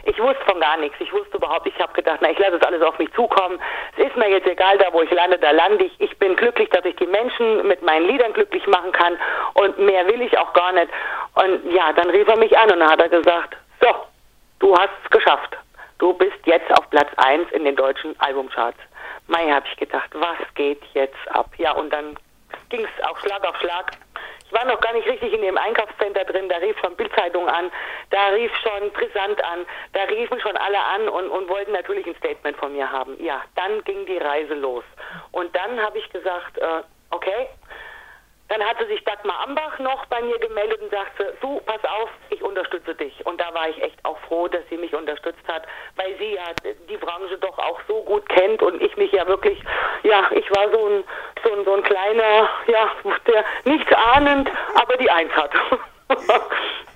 Ich 0.09 0.19
wusste 0.19 0.43
von 0.45 0.59
gar 0.59 0.75
nichts. 0.77 0.97
Ich 0.99 1.13
wusste 1.13 1.37
überhaupt, 1.37 1.67
ich 1.67 1.79
habe 1.79 1.93
gedacht, 1.93 2.17
na, 2.21 2.31
ich 2.31 2.39
lasse 2.39 2.55
es 2.55 2.63
alles 2.63 2.81
auf 2.81 2.97
mich 2.97 3.13
zukommen. 3.13 3.61
Es 3.95 4.07
ist 4.07 4.17
mir 4.17 4.27
jetzt 4.27 4.47
egal, 4.47 4.75
da 4.79 4.91
wo 4.91 5.03
ich 5.03 5.11
lande, 5.11 5.37
da 5.37 5.51
lande 5.51 5.85
ich. 5.85 6.01
Ich 6.01 6.17
bin 6.17 6.35
glücklich, 6.35 6.67
dass 6.69 6.83
ich 6.83 6.95
die 6.95 7.05
Menschen 7.05 7.67
mit 7.67 7.83
meinen 7.83 8.07
Liedern 8.07 8.33
glücklich 8.33 8.65
machen 8.65 8.91
kann 8.91 9.19
und 9.53 9.77
mehr 9.77 10.07
will 10.07 10.21
ich 10.21 10.35
auch 10.35 10.51
gar 10.53 10.71
nicht. 10.71 10.87
Und 11.35 11.71
ja, 11.71 11.93
dann 11.93 12.09
rief 12.09 12.27
er 12.27 12.39
mich 12.39 12.57
an 12.57 12.71
und 12.71 12.79
dann 12.79 12.89
hat 12.89 13.01
er 13.01 13.09
gesagt, 13.09 13.55
so, 13.81 13.87
du 14.57 14.75
hast 14.75 14.89
es 15.03 15.11
geschafft. 15.11 15.55
Du 15.99 16.13
bist 16.13 16.39
jetzt 16.45 16.71
auf 16.79 16.89
Platz 16.89 17.09
1 17.17 17.51
in 17.51 17.65
den 17.65 17.75
deutschen 17.75 18.19
Albumcharts. 18.19 18.79
Mai, 19.27 19.51
habe 19.51 19.67
ich 19.71 19.77
gedacht, 19.77 20.09
was 20.13 20.55
geht 20.55 20.81
jetzt 20.93 21.19
ab? 21.29 21.51
Ja, 21.57 21.73
und 21.73 21.93
dann 21.93 22.17
ging 22.69 22.83
es 22.83 23.05
auch 23.05 23.17
Schlag 23.19 23.47
auf 23.47 23.57
Schlag. 23.57 23.91
Ich 24.49 24.57
war 24.57 24.65
noch 24.65 24.81
gar 24.81 24.93
nicht 24.93 25.07
richtig 25.07 25.31
in 25.31 25.43
dem 25.43 25.59
Einkaufscenter 25.59 26.25
drin, 26.25 26.49
da 26.49 26.57
rief 26.57 26.75
schon 26.79 26.95
Bildzeitung 26.95 27.47
an, 27.47 27.71
da 28.09 28.29
rief 28.29 28.51
schon 28.57 28.91
Brisant 28.91 29.43
an, 29.45 29.63
da 29.93 30.03
riefen 30.05 30.39
schon 30.41 30.57
alle 30.57 30.79
an 30.79 31.07
und, 31.07 31.29
und 31.29 31.47
wollten 31.49 31.71
natürlich 31.71 32.07
ein 32.07 32.15
Statement 32.15 32.57
von 32.57 32.73
mir 32.73 32.91
haben. 32.91 33.15
Ja, 33.23 33.43
dann 33.55 33.83
ging 33.83 34.07
die 34.07 34.17
Reise 34.17 34.55
los. 34.55 34.83
Und 35.33 35.55
dann 35.55 35.79
habe 35.79 35.99
ich 35.99 36.09
gesagt, 36.09 36.57
äh, 36.57 36.81
okay, 37.11 37.47
dann 38.49 38.63
hatte 38.63 38.87
sich 38.87 39.03
Dagmar 39.03 39.41
Ambach 39.47 39.77
noch 39.79 40.05
bei 40.07 40.21
mir 40.21 40.37
gemeldet 40.39 40.81
und 40.81 40.91
sagte, 40.91 41.35
du, 41.39 41.61
pass 41.61 41.83
auf, 41.85 42.09
ich 42.29 42.41
unterstütze 42.41 42.95
dich. 42.95 43.25
Und 43.25 43.39
da 43.39 43.53
war 43.53 43.69
ich 43.69 43.81
echt 43.81 44.03
auch 44.03 44.17
froh, 44.27 44.47
dass 44.47 44.61
sie 44.69 44.77
mich 44.77 44.93
unterstützt 44.93 45.47
hat, 45.47 45.63
weil 45.95 46.17
sie 46.17 46.33
ja 46.33 46.43
die 46.89 46.97
Branche 46.97 47.37
doch 47.37 47.57
auch 47.59 47.79
so 47.87 48.01
gut 48.03 48.27
kennt 48.29 48.61
und 48.63 48.81
ich 48.81 48.97
mich 48.97 49.11
ja 49.11 49.27
wirklich, 49.27 49.59
ja, 50.03 50.29
ich 50.31 50.49
war 50.51 50.69
so 50.71 50.87
ein, 50.87 51.03
so 51.43 51.53
ein, 51.53 51.65
so 51.65 51.73
ein 51.75 51.83
kleiner, 51.83 52.49
ja, 52.67 52.89
der 53.27 53.45
nichts 53.65 53.91
ahnend, 53.93 54.49
aber 54.75 54.97
die 54.97 55.11
Eins 55.11 55.31
hat. 55.33 55.51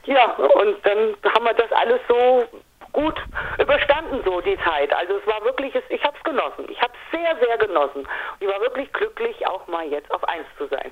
ja, 0.05 0.31
und 0.33 0.85
dann 0.85 1.15
haben 1.35 1.45
wir 1.45 1.53
das 1.53 1.71
alles 1.71 2.01
so 2.07 2.45
gut 2.93 3.19
überstanden 3.59 4.21
so 4.23 4.41
die 4.41 4.57
Zeit. 4.63 4.93
Also 4.93 5.17
es 5.17 5.27
war 5.27 5.43
wirklich, 5.43 5.73
ich 5.89 6.03
habe 6.03 6.15
es 6.17 6.23
genossen. 6.23 6.65
Ich 6.69 6.81
habe 6.81 6.93
es 6.93 7.19
sehr, 7.19 7.35
sehr 7.45 7.57
genossen. 7.57 8.07
Ich 8.39 8.47
war 8.47 8.61
wirklich 8.61 8.91
glücklich, 8.93 9.45
auch 9.47 9.67
mal 9.67 9.85
jetzt 9.87 10.09
auf 10.11 10.23
eins 10.27 10.45
zu 10.57 10.67
sein. 10.67 10.91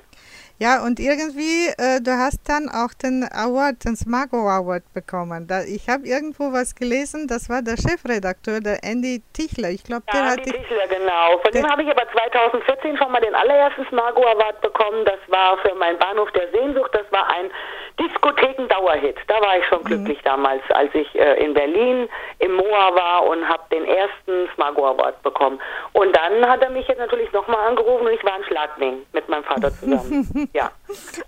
Ja, 0.62 0.84
und 0.86 1.00
irgendwie, 1.00 1.66
äh, 1.76 2.00
du 2.00 2.12
hast 2.12 2.48
dann 2.48 2.68
auch 2.68 2.94
den 2.94 3.24
Award, 3.32 3.84
den 3.84 3.96
Smago 3.96 4.48
Award 4.48 4.84
bekommen. 4.94 5.48
Da, 5.48 5.62
ich 5.64 5.88
habe 5.88 6.06
irgendwo 6.06 6.52
was 6.52 6.76
gelesen, 6.76 7.26
das 7.26 7.50
war 7.50 7.62
der 7.62 7.76
Chefredakteur, 7.76 8.60
der 8.60 8.78
Andy 8.84 9.22
Tichler. 9.32 9.70
Ich 9.70 9.82
glaube, 9.82 10.04
der 10.12 10.20
Ja, 10.20 10.26
hat 10.30 10.38
die 10.38 10.50
dich. 10.52 10.62
Tischler, 10.62 10.86
genau. 10.86 11.38
Von 11.42 11.50
dem 11.52 11.66
habe 11.68 11.82
ich 11.82 11.90
aber 11.90 12.06
2014 12.12 12.96
schon 12.96 13.10
mal 13.10 13.20
den 13.20 13.34
allerersten 13.34 13.84
Smago 13.88 14.22
Award 14.22 14.60
bekommen. 14.60 15.04
Das 15.04 15.18
war 15.26 15.58
für 15.58 15.74
meinen 15.74 15.98
Bahnhof 15.98 16.30
der 16.30 16.48
Sehnsucht. 16.52 16.90
Das 16.92 17.10
war 17.10 17.26
ein 17.28 17.50
Diskotheken-Dauerhit. 17.98 19.16
Da 19.26 19.40
war 19.40 19.56
ich 19.58 19.64
Mhm. 19.64 19.68
schon 19.74 19.84
glücklich 19.84 20.18
damals, 20.24 20.62
als 20.70 20.94
ich 20.94 21.12
äh, 21.18 21.44
in 21.44 21.54
Berlin 21.54 22.08
im 22.38 22.52
MOA 22.54 22.94
war 22.94 23.26
und 23.26 23.48
habe 23.48 23.62
den 23.72 23.84
ersten 23.84 24.48
Smago 24.54 24.86
Award 24.86 25.20
bekommen. 25.24 25.60
Und 25.92 26.16
dann 26.16 26.48
hat 26.48 26.62
er 26.62 26.70
mich 26.70 26.86
jetzt 26.88 26.98
natürlich 26.98 27.32
nochmal 27.32 27.66
angerufen 27.68 28.06
und 28.06 28.12
ich 28.12 28.24
war 28.24 28.36
in 28.38 28.44
Schladming 28.44 29.06
mit 29.12 29.28
meinem 29.28 29.44
Vater 29.44 29.70
zusammen. 29.80 30.48
Ja. 30.52 30.70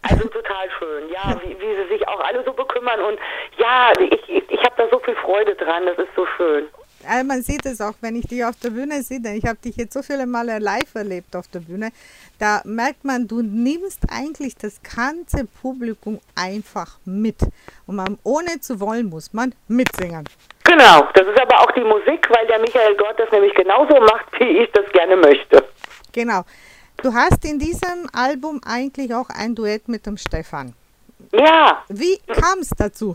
Also 0.02 0.28
total 0.28 0.68
schön. 0.78 1.08
Ja, 1.10 1.36
wie, 1.42 1.58
wie 1.58 1.74
sie 1.82 1.88
sich 1.88 2.08
auch 2.08 2.20
alle 2.20 2.44
so 2.44 2.52
bekümmern. 2.52 3.00
Und 3.00 3.18
ja, 3.58 3.92
ich, 3.98 4.28
ich, 4.28 4.50
ich 4.50 4.60
habe 4.60 4.74
da 4.76 4.88
so 4.90 4.98
viel 5.00 5.16
Freude 5.16 5.54
dran. 5.54 5.86
Das 5.86 5.98
ist 5.98 6.14
so 6.14 6.26
schön. 6.36 6.68
Äh, 7.08 7.22
man 7.22 7.42
sieht 7.42 7.66
es 7.66 7.80
auch, 7.80 7.94
wenn 8.00 8.16
ich 8.16 8.26
dich 8.26 8.44
auf 8.44 8.56
der 8.62 8.70
Bühne 8.70 9.02
sehe, 9.02 9.20
denn 9.20 9.36
ich 9.36 9.44
habe 9.44 9.58
dich 9.62 9.76
jetzt 9.76 9.92
so 9.92 10.02
viele 10.02 10.26
Male 10.26 10.58
live 10.58 10.94
erlebt 10.94 11.36
auf 11.36 11.48
der 11.48 11.60
Bühne, 11.60 11.90
da 12.38 12.62
merkt 12.64 13.04
man, 13.04 13.28
du 13.28 13.42
nimmst 13.42 14.00
eigentlich 14.10 14.56
das 14.56 14.80
ganze 14.82 15.46
Publikum 15.60 16.18
einfach 16.34 16.98
mit. 17.04 17.36
Und 17.86 17.96
man, 17.96 18.18
ohne 18.24 18.60
zu 18.60 18.80
wollen, 18.80 19.10
muss 19.10 19.32
man 19.32 19.54
mitsingen. 19.68 20.24
Genau, 20.64 21.06
das 21.14 21.26
ist 21.26 21.40
aber 21.40 21.60
auch 21.60 21.70
die 21.72 21.84
Musik, 21.84 22.26
weil 22.30 22.46
der 22.46 22.58
Michael 22.58 22.96
Gott 22.96 23.18
das 23.18 23.30
nämlich 23.30 23.54
genauso 23.54 24.00
macht, 24.00 24.26
wie 24.38 24.62
ich 24.62 24.70
das 24.72 24.90
gerne 24.92 25.16
möchte. 25.16 25.62
Genau. 26.12 26.44
Du 27.04 27.12
hast 27.12 27.44
in 27.44 27.58
diesem 27.58 28.08
Album 28.14 28.62
eigentlich 28.66 29.14
auch 29.14 29.28
ein 29.28 29.54
Duett 29.54 29.88
mit 29.88 30.06
dem 30.06 30.16
Stefan. 30.16 30.72
Ja, 31.32 31.84
Wie 31.90 32.16
kam 32.32 32.60
es 32.60 32.70
dazu? 32.70 33.14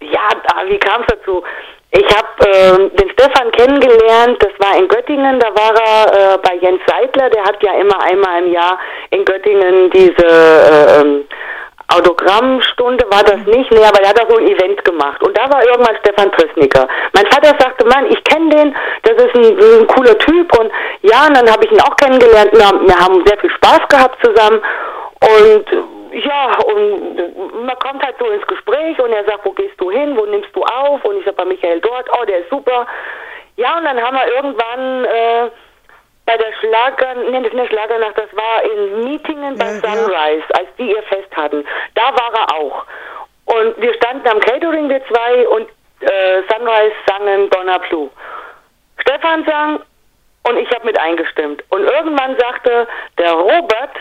ja, 0.00 0.28
wie 0.68 0.78
kam 0.78 1.00
es 1.00 1.06
dazu? 1.08 1.42
Ich 1.90 2.06
habe 2.06 2.28
ähm, 2.46 2.90
den 2.94 3.10
Stefan 3.10 3.50
kennengelernt, 3.50 4.36
das 4.38 4.52
war 4.60 4.78
in 4.78 4.86
Göttingen, 4.86 5.40
da 5.40 5.48
war 5.48 5.74
er 5.74 6.34
äh, 6.34 6.38
bei 6.38 6.54
Jens 6.62 6.80
Seidler, 6.86 7.30
der 7.30 7.42
hat 7.42 7.60
ja 7.64 7.72
immer 7.80 8.00
einmal 8.00 8.44
im 8.44 8.52
Jahr 8.52 8.78
in 9.10 9.24
Göttingen 9.24 9.90
diese 9.90 10.24
äh, 10.24 11.00
ähm, 11.00 11.24
Autogrammstunde 11.94 13.04
war 13.10 13.22
das 13.24 13.40
nicht, 13.46 13.70
nee, 13.70 13.84
aber 13.84 14.00
er 14.00 14.10
hat 14.10 14.18
da 14.18 14.28
so 14.28 14.36
ein 14.36 14.46
Event 14.46 14.84
gemacht. 14.84 15.22
Und 15.22 15.36
da 15.36 15.50
war 15.50 15.64
irgendwann 15.64 15.96
Stefan 15.96 16.30
Pössnicker. 16.30 16.86
Mein 17.12 17.26
Vater 17.26 17.54
sagte, 17.58 17.84
Mann, 17.86 18.06
ich 18.10 18.22
kenne 18.24 18.48
den, 18.54 18.76
das 19.02 19.14
ist 19.14 19.34
ein, 19.34 19.58
ein 19.58 19.86
cooler 19.88 20.16
Typ. 20.18 20.58
Und 20.58 20.70
ja, 21.02 21.26
und 21.26 21.36
dann 21.36 21.50
habe 21.50 21.64
ich 21.64 21.72
ihn 21.72 21.80
auch 21.80 21.96
kennengelernt. 21.96 22.52
Wir 22.52 22.66
haben, 22.66 22.86
wir 22.86 22.96
haben 22.96 23.26
sehr 23.26 23.38
viel 23.38 23.50
Spaß 23.50 23.88
gehabt 23.88 24.24
zusammen. 24.24 24.60
Und 25.20 25.64
ja, 26.12 26.58
und 26.64 27.64
man 27.66 27.78
kommt 27.78 28.02
halt 28.02 28.16
so 28.18 28.26
ins 28.26 28.46
Gespräch 28.46 28.98
und 29.00 29.12
er 29.12 29.24
sagt, 29.24 29.44
wo 29.44 29.52
gehst 29.52 29.80
du 29.80 29.90
hin, 29.90 30.16
wo 30.16 30.26
nimmst 30.26 30.54
du 30.54 30.62
auf? 30.62 31.04
Und 31.04 31.18
ich 31.18 31.24
sage 31.24 31.36
bei 31.36 31.44
Michael 31.44 31.80
dort, 31.80 32.08
oh, 32.18 32.24
der 32.24 32.38
ist 32.40 32.50
super. 32.50 32.86
Ja, 33.56 33.78
und 33.78 33.84
dann 33.84 34.00
haben 34.00 34.16
wir 34.16 34.34
irgendwann 34.34 35.04
äh, 35.04 35.50
bei 36.30 36.36
der 36.36 36.52
Schlager, 36.60 37.14
das 37.14 37.46
ist 37.46 37.54
nicht 37.54 37.68
Schlagernacht, 37.68 38.16
das 38.16 38.36
war 38.36 38.62
in 38.62 39.04
Meetingen 39.04 39.58
bei 39.58 39.66
Ja, 39.66 39.72
ja. 39.72 39.80
Sunrise, 39.80 40.44
als 40.58 40.68
die 40.78 40.90
ihr 40.90 41.02
Fest 41.04 41.34
hatten. 41.34 41.64
Da 41.94 42.02
war 42.02 42.32
er 42.34 42.54
auch. 42.56 42.84
Und 43.46 43.80
wir 43.80 43.94
standen 43.94 44.28
am 44.28 44.38
Catering, 44.38 44.88
wir 44.88 45.04
zwei, 45.06 45.48
und 45.48 45.68
äh, 46.00 46.42
Sunrise 46.48 46.94
sangen 47.06 47.50
Donna 47.50 47.78
Blue. 47.78 48.10
Stefan 49.00 49.44
sang 49.44 49.80
und 50.44 50.56
ich 50.56 50.70
habe 50.70 50.86
mit 50.86 50.98
eingestimmt. 51.00 51.64
Und 51.70 51.82
irgendwann 51.82 52.38
sagte 52.38 52.86
der 53.18 53.32
Robert, 53.32 53.96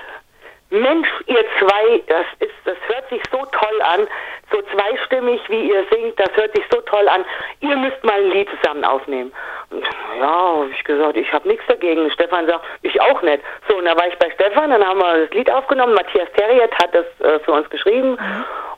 Mensch, 0.72 1.08
ihr 1.26 1.44
zwei, 1.58 2.04
das 2.08 2.26
ist, 2.40 2.54
das 2.66 2.78
hört 2.88 3.10
sich 3.10 3.22
so 3.32 3.38
toll 3.38 3.82
an, 3.82 4.08
so 4.52 4.62
zweistimmig, 4.74 5.42
wie 5.50 5.72
ihr 5.72 5.84
singt, 5.92 6.20
das 6.20 6.30
hört 6.36 6.56
sich 6.56 6.64
so 6.72 6.80
toll 6.82 7.08
an. 7.08 7.26
Ihr 7.62 7.76
müsst 7.76 8.04
mal 8.04 8.22
ein 8.22 8.30
Lied 8.30 8.48
zusammen 8.62 8.84
aufnehmen. 8.84 9.32
Und, 9.72 9.84
ja, 10.20 10.28
habe 10.28 10.70
ich 10.72 10.84
gesagt, 10.84 11.18
ich 11.18 11.32
habe 11.34 11.48
nichts 11.48 11.66
dagegen. 11.68 12.10
Stefan 12.12 12.46
sagt, 12.46 12.64
ich 12.84 13.02
auch 13.02 13.22
nicht. 13.24 13.42
So, 13.68 13.78
und 13.78 13.86
da 13.86 13.96
war 13.96 14.08
ich 14.08 14.18
bei 14.20 14.30
Stefan, 14.32 14.70
dann 14.70 14.86
haben 14.86 15.00
wir 15.00 15.26
das 15.26 15.32
Lied 15.32 15.50
aufgenommen. 15.52 15.96
Matthias 15.96 16.30
Terriet 16.34 16.72
hat 16.76 16.94
das 16.94 17.06
äh, 17.20 17.40
für 17.40 17.54
uns 17.54 17.70
geschrieben. 17.70 18.18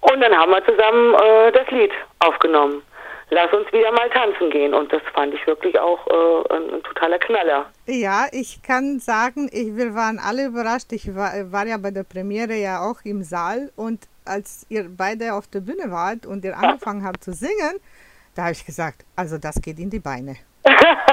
Und 0.01 0.21
dann 0.21 0.37
haben 0.37 0.51
wir 0.51 0.63
zusammen 0.65 1.13
äh, 1.13 1.51
das 1.51 1.69
Lied 1.71 1.91
aufgenommen. 2.19 2.83
Lass 3.33 3.51
uns 3.53 3.71
wieder 3.71 3.93
mal 3.93 4.09
tanzen 4.09 4.49
gehen. 4.49 4.73
Und 4.73 4.91
das 4.91 5.01
fand 5.13 5.33
ich 5.33 5.47
wirklich 5.47 5.79
auch 5.79 6.05
äh, 6.07 6.53
ein, 6.53 6.73
ein 6.73 6.83
totaler 6.83 7.17
Knaller. 7.17 7.65
Ja, 7.87 8.27
ich 8.31 8.61
kann 8.61 8.99
sagen, 8.99 9.49
ich, 9.53 9.77
wir 9.77 9.95
waren 9.95 10.19
alle 10.19 10.47
überrascht. 10.47 10.91
Ich 10.91 11.15
war, 11.15 11.31
war 11.49 11.65
ja 11.65 11.77
bei 11.77 11.91
der 11.91 12.03
Premiere 12.03 12.55
ja 12.55 12.81
auch 12.81 12.97
im 13.05 13.23
Saal 13.23 13.71
und 13.77 14.01
als 14.25 14.65
ihr 14.69 14.85
beide 14.89 15.33
auf 15.33 15.47
der 15.47 15.61
Bühne 15.61 15.89
wart 15.91 16.25
und 16.25 16.43
ihr 16.43 16.57
angefangen 16.61 17.05
habt 17.05 17.23
zu 17.23 17.31
singen, 17.31 17.79
da 18.35 18.43
habe 18.43 18.51
ich 18.51 18.65
gesagt, 18.65 19.05
also 19.15 19.37
das 19.37 19.61
geht 19.61 19.79
in 19.79 19.89
die 19.89 19.99
Beine. 19.99 20.35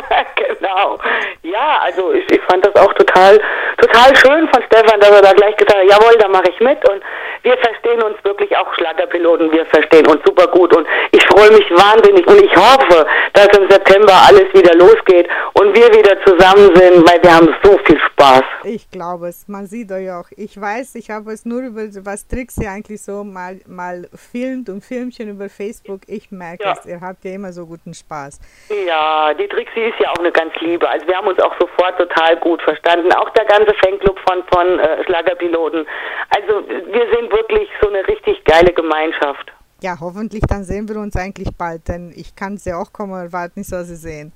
genau. 0.58 0.98
Ja, 1.42 1.78
also 1.82 2.12
ich, 2.12 2.30
ich 2.30 2.40
fand 2.42 2.64
das 2.64 2.74
auch 2.76 2.92
total, 2.94 3.40
total 3.78 4.14
schön 4.16 4.48
von 4.48 4.62
Stefan, 4.66 5.00
dass 5.00 5.10
er 5.10 5.22
da 5.22 5.32
gleich 5.32 5.56
gesagt 5.56 5.78
hat, 5.78 5.84
jawohl, 5.88 6.16
da 6.18 6.28
mache 6.28 6.50
ich 6.50 6.60
mit 6.60 6.86
und 6.88 7.02
wir 7.42 7.56
verstehen 7.58 8.02
uns 8.02 8.16
wirklich 8.24 8.54
auch 8.56 8.72
Schlagerpiloten, 8.74 9.52
wir 9.52 9.64
verstehen 9.66 10.06
uns 10.08 10.20
super 10.24 10.46
gut 10.48 10.74
und 10.76 10.86
ich 11.12 11.24
freue 11.26 11.50
mich 11.52 11.70
wahnsinnig 11.70 12.26
und 12.26 12.42
ich 12.42 12.54
hoffe, 12.56 13.06
dass 13.34 13.46
im 13.56 13.70
September 13.70 14.12
alles 14.28 14.52
wieder 14.52 14.74
losgeht 14.74 15.28
und 15.54 15.74
wir 15.74 15.88
wieder 15.94 16.20
zusammen 16.24 16.74
sind, 16.74 17.08
weil 17.08 17.22
wir 17.22 17.34
haben 17.34 17.54
so 17.62 17.78
viel 17.84 17.98
Spaß. 18.00 18.42
Ich 18.64 18.90
glaube 18.90 19.28
es, 19.28 19.46
man 19.46 19.66
sieht 19.66 19.90
euch 19.92 20.10
auch. 20.10 20.26
Ich 20.36 20.60
weiß, 20.60 20.96
ich 20.96 21.10
habe 21.10 21.32
es 21.32 21.44
nur 21.44 21.60
über 21.62 21.82
was 22.04 22.26
Trixie 22.26 22.66
eigentlich 22.66 23.02
so 23.02 23.22
mal, 23.24 23.60
mal 23.66 24.08
filmt 24.14 24.68
und 24.68 24.82
Filmchen 24.84 25.28
über 25.30 25.48
Facebook. 25.48 26.00
Ich 26.08 26.30
merke 26.30 26.64
Ja. 26.64 26.72
es, 26.78 26.86
ihr 26.86 27.00
habt 27.00 27.24
ja 27.24 27.32
immer 27.32 27.52
so 27.52 27.66
guten 27.66 27.94
Spaß. 27.94 28.40
Ja, 28.86 29.32
die 29.34 29.46
Trixie 29.48 29.84
ist 29.84 30.00
ja 30.00 30.10
auch 30.10 30.18
eine 30.18 30.32
ganz 30.32 30.47
liebe. 30.60 30.88
Also 30.88 31.06
wir 31.06 31.16
haben 31.16 31.26
uns 31.28 31.38
auch 31.40 31.54
sofort 31.58 31.96
total 31.98 32.36
gut 32.38 32.62
verstanden. 32.62 33.12
Auch 33.12 33.30
der 33.30 33.44
ganze 33.44 33.74
Fanclub 33.74 34.18
von, 34.28 34.42
von 34.52 34.78
äh, 34.78 35.04
Schlagerpiloten. 35.04 35.86
Also 36.30 36.68
wir 36.68 37.06
sind 37.14 37.30
wirklich 37.32 37.68
so 37.80 37.88
eine 37.88 38.06
richtig 38.06 38.44
geile 38.44 38.72
Gemeinschaft. 38.72 39.52
Ja, 39.80 39.96
hoffentlich 40.00 40.42
dann 40.48 40.64
sehen 40.64 40.88
wir 40.88 40.96
uns 40.96 41.14
eigentlich 41.16 41.50
bald, 41.56 41.86
denn 41.88 42.12
ich 42.16 42.34
kann 42.34 42.56
sie 42.56 42.72
auch 42.72 42.92
kommen 42.92 43.12
und 43.12 43.20
erwarte 43.20 43.58
nicht, 43.58 43.70
so 43.70 43.82
sie 43.84 43.96
sehen. 43.96 44.32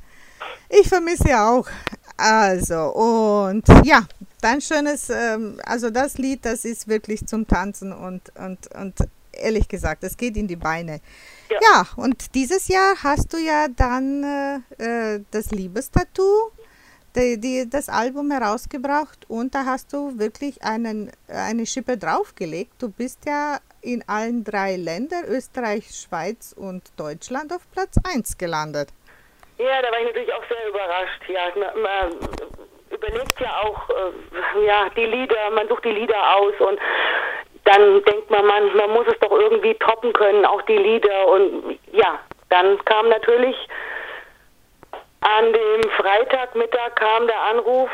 Ich 0.69 0.89
vermisse 0.89 1.31
ja 1.31 1.51
auch. 1.51 1.67
Also, 2.17 2.93
und 2.95 3.65
ja, 3.85 4.03
dann 4.41 4.61
schönes, 4.61 5.11
ähm, 5.11 5.59
also 5.65 5.91
das 5.91 6.19
Lied, 6.19 6.45
das 6.45 6.65
ist 6.65 6.87
wirklich 6.87 7.27
zum 7.27 7.47
Tanzen 7.47 7.93
und, 7.93 8.23
und, 8.39 8.59
und 8.77 8.95
ehrlich 9.33 9.69
gesagt, 9.69 10.05
es 10.05 10.17
geht 10.17 10.37
in 10.37 10.47
die 10.47 10.57
Beine. 10.57 11.01
Ja. 11.53 11.59
Ja, 11.61 11.87
und 11.97 12.35
dieses 12.35 12.69
Jahr 12.69 12.95
hast 13.03 13.33
du 13.33 13.37
ja 13.37 13.67
dann 13.69 14.65
äh, 14.79 15.17
äh, 15.17 15.21
das 15.31 15.51
Liebestattoo, 15.51 16.51
die, 17.15 17.39
die, 17.39 17.69
das 17.69 17.91
Album 17.91 18.31
herausgebracht 18.31 19.27
und 19.29 19.55
da 19.55 19.67
hast 19.67 19.93
du 19.93 20.19
wirklich 20.19 20.63
einen, 20.63 21.13
eine 21.29 21.67
Schippe 21.67 21.99
draufgelegt. 21.99 22.73
Du 22.81 22.91
bist 22.91 23.27
ja 23.27 23.59
in 23.83 24.03
allen 24.09 24.45
drei 24.45 24.77
Ländern, 24.77 25.25
Österreich, 25.27 25.91
Schweiz 25.91 26.55
und 26.57 26.83
Deutschland, 26.99 27.53
auf 27.53 27.71
Platz 27.73 27.97
1 28.03 28.39
gelandet. 28.39 28.89
Ja, 29.59 29.83
da 29.83 29.91
war 29.91 30.01
ich 30.01 30.07
natürlich 30.07 30.33
auch 30.33 30.45
sehr 30.49 30.69
überrascht. 30.69 31.23
Ja, 31.29 31.43
man, 31.55 31.83
man 31.83 32.29
überlegt 32.91 33.41
ja 33.41 33.61
auch, 33.61 33.91
äh, 33.91 34.65
ja, 34.65 34.89
die 34.97 35.05
Lieder, 35.05 35.51
man 35.51 35.69
sucht 35.69 35.85
die 35.85 35.93
Lieder 35.93 36.37
aus 36.37 36.55
und 36.61 36.79
dann 37.65 38.03
denkt 38.05 38.31
man, 38.31 38.45
man, 38.47 38.77
man 38.77 38.91
muss 38.91 39.07
es 39.07 39.19
doch 39.21 39.31
irgendwie 39.31 39.75
toppen 39.75 40.13
können, 40.13 40.45
auch 40.45 40.63
die 40.63 40.77
Lieder. 40.77 41.29
Und 41.29 41.79
ja, 41.93 42.19
dann 42.51 42.83
kam 42.85 43.09
natürlich 43.09 43.57
an 45.21 45.53
dem 45.53 45.91
Freitagmittag 45.91 46.97
kam 46.97 47.27
der 47.27 47.41
Anruf 47.41 47.91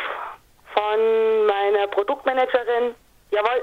von 0.72 1.46
meiner 1.46 1.86
Produktmanagerin. 1.88 2.94
Jawohl, 3.30 3.62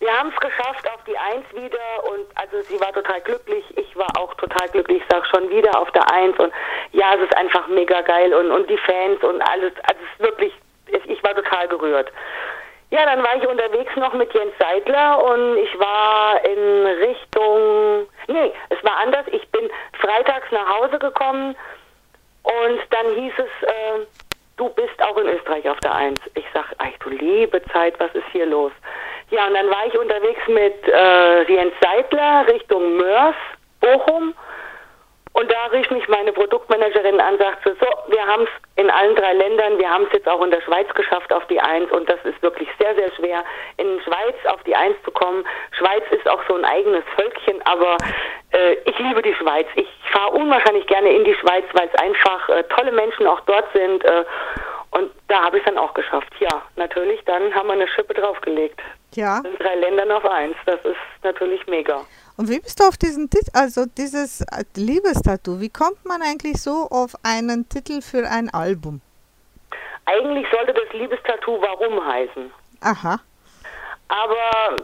wir 0.00 0.12
haben 0.12 0.30
es 0.34 0.40
geschafft 0.40 0.86
auf 0.92 1.02
die 1.06 1.16
Eins 1.16 1.46
wieder 1.52 2.12
und 2.12 2.26
also 2.34 2.60
sie 2.68 2.78
war 2.80 2.92
total 2.92 3.20
glücklich, 3.22 3.64
ich 3.76 3.96
war 3.96 4.08
auch 4.18 4.34
total 4.34 4.68
glücklich, 4.68 4.98
ich 4.98 5.08
sag 5.08 5.26
schon 5.26 5.48
wieder 5.48 5.78
auf 5.78 5.90
der 5.92 6.10
Eins 6.12 6.38
und 6.38 6.52
ja, 6.92 7.14
es 7.14 7.22
ist 7.22 7.36
einfach 7.36 7.66
mega 7.68 8.02
geil 8.02 8.34
und, 8.34 8.50
und 8.50 8.68
die 8.68 8.76
Fans 8.76 9.22
und 9.22 9.40
alles, 9.40 9.72
also 9.84 10.00
es 10.02 10.12
ist 10.12 10.20
wirklich, 10.20 10.52
ich, 10.88 11.08
ich 11.08 11.24
war 11.24 11.34
total 11.34 11.68
gerührt. 11.68 12.12
Ja, 12.94 13.06
dann 13.06 13.24
war 13.24 13.34
ich 13.34 13.44
unterwegs 13.44 13.90
noch 13.96 14.12
mit 14.12 14.32
Jens 14.34 14.52
Seidler 14.56 15.20
und 15.24 15.56
ich 15.56 15.78
war 15.80 16.40
in 16.44 16.86
Richtung, 16.86 18.06
nee, 18.28 18.52
es 18.68 18.84
war 18.84 18.98
anders, 18.98 19.26
ich 19.32 19.48
bin 19.48 19.68
freitags 20.00 20.46
nach 20.52 20.78
Hause 20.78 21.00
gekommen 21.00 21.56
und 22.44 22.80
dann 22.90 23.14
hieß 23.16 23.32
es, 23.36 23.68
äh, 23.68 24.06
du 24.58 24.68
bist 24.68 25.02
auch 25.02 25.16
in 25.16 25.26
Österreich 25.26 25.68
auf 25.68 25.80
der 25.80 25.92
Eins. 25.92 26.20
Ich 26.36 26.44
sag, 26.54 26.66
ach 26.78 26.96
du 27.00 27.10
liebe 27.10 27.60
Zeit, 27.72 27.98
was 27.98 28.14
ist 28.14 28.28
hier 28.30 28.46
los? 28.46 28.70
Ja, 29.30 29.48
und 29.48 29.54
dann 29.54 29.68
war 29.70 29.86
ich 29.88 29.98
unterwegs 29.98 30.46
mit 30.46 30.86
äh, 30.86 31.52
Jens 31.52 31.74
Seidler 31.80 32.46
Richtung 32.46 32.96
Mörs, 32.96 33.34
Bochum. 33.80 34.34
Und 35.34 35.50
da 35.50 35.66
rief 35.66 35.90
mich 35.90 36.06
meine 36.06 36.32
Produktmanagerin 36.32 37.20
an, 37.20 37.36
sagte, 37.38 37.76
so, 37.80 37.86
wir 38.06 38.24
haben 38.24 38.44
es 38.44 38.50
in 38.76 38.88
allen 38.88 39.16
drei 39.16 39.32
Ländern, 39.32 39.78
wir 39.78 39.90
haben 39.90 40.04
es 40.04 40.12
jetzt 40.12 40.28
auch 40.28 40.40
in 40.42 40.52
der 40.52 40.60
Schweiz 40.60 40.86
geschafft 40.94 41.32
auf 41.32 41.44
die 41.48 41.60
Eins 41.60 41.90
und 41.90 42.08
das 42.08 42.20
ist 42.24 42.40
wirklich 42.40 42.68
sehr, 42.78 42.94
sehr 42.94 43.10
schwer, 43.14 43.42
in 43.76 44.00
Schweiz 44.02 44.36
auf 44.46 44.62
die 44.62 44.76
Eins 44.76 44.96
zu 45.04 45.10
kommen. 45.10 45.44
Schweiz 45.72 46.04
ist 46.12 46.28
auch 46.28 46.40
so 46.46 46.54
ein 46.54 46.64
eigenes 46.64 47.02
Völkchen, 47.16 47.60
aber 47.66 47.98
äh, 48.52 48.74
ich 48.84 48.96
liebe 49.00 49.22
die 49.22 49.34
Schweiz. 49.34 49.66
Ich 49.74 49.88
fahre 50.12 50.30
unwahrscheinlich 50.30 50.86
gerne 50.86 51.10
in 51.10 51.24
die 51.24 51.34
Schweiz, 51.34 51.64
weil 51.72 51.90
es 51.92 52.00
einfach 52.00 52.48
äh, 52.50 52.62
tolle 52.64 52.92
Menschen 52.92 53.26
auch 53.26 53.40
dort 53.40 53.66
sind. 53.74 54.04
Äh, 54.04 54.24
und 54.92 55.10
da 55.26 55.42
habe 55.42 55.58
ich 55.58 55.66
es 55.66 55.66
dann 55.66 55.78
auch 55.78 55.94
geschafft. 55.94 56.32
Ja, 56.38 56.62
natürlich, 56.76 57.20
dann 57.24 57.52
haben 57.52 57.66
wir 57.66 57.72
eine 57.72 57.88
Schippe 57.88 58.14
draufgelegt. 58.14 58.80
Ja. 59.14 59.38
In 59.38 59.58
drei 59.58 59.74
Ländern 59.74 60.12
auf 60.12 60.24
eins. 60.24 60.56
Das 60.66 60.78
ist 60.84 60.96
natürlich 61.24 61.66
mega. 61.66 62.02
Und 62.36 62.48
wie 62.48 62.58
bist 62.58 62.80
du 62.80 62.84
auf 62.84 62.96
diesen 62.96 63.30
Titel, 63.30 63.50
also 63.54 63.84
dieses 63.86 64.40
äh, 64.40 64.64
Liebestattoo, 64.76 65.60
wie 65.60 65.70
kommt 65.70 66.04
man 66.04 66.20
eigentlich 66.20 66.60
so 66.60 66.88
auf 66.90 67.14
einen 67.22 67.68
Titel 67.68 68.00
für 68.02 68.28
ein 68.28 68.50
Album? 68.52 69.00
Eigentlich 70.06 70.46
sollte 70.50 70.74
das 70.74 70.92
Liebestattoo 70.92 71.60
Warum 71.60 72.04
heißen. 72.04 72.50
Aha. 72.80 73.20
Aber 74.08 74.76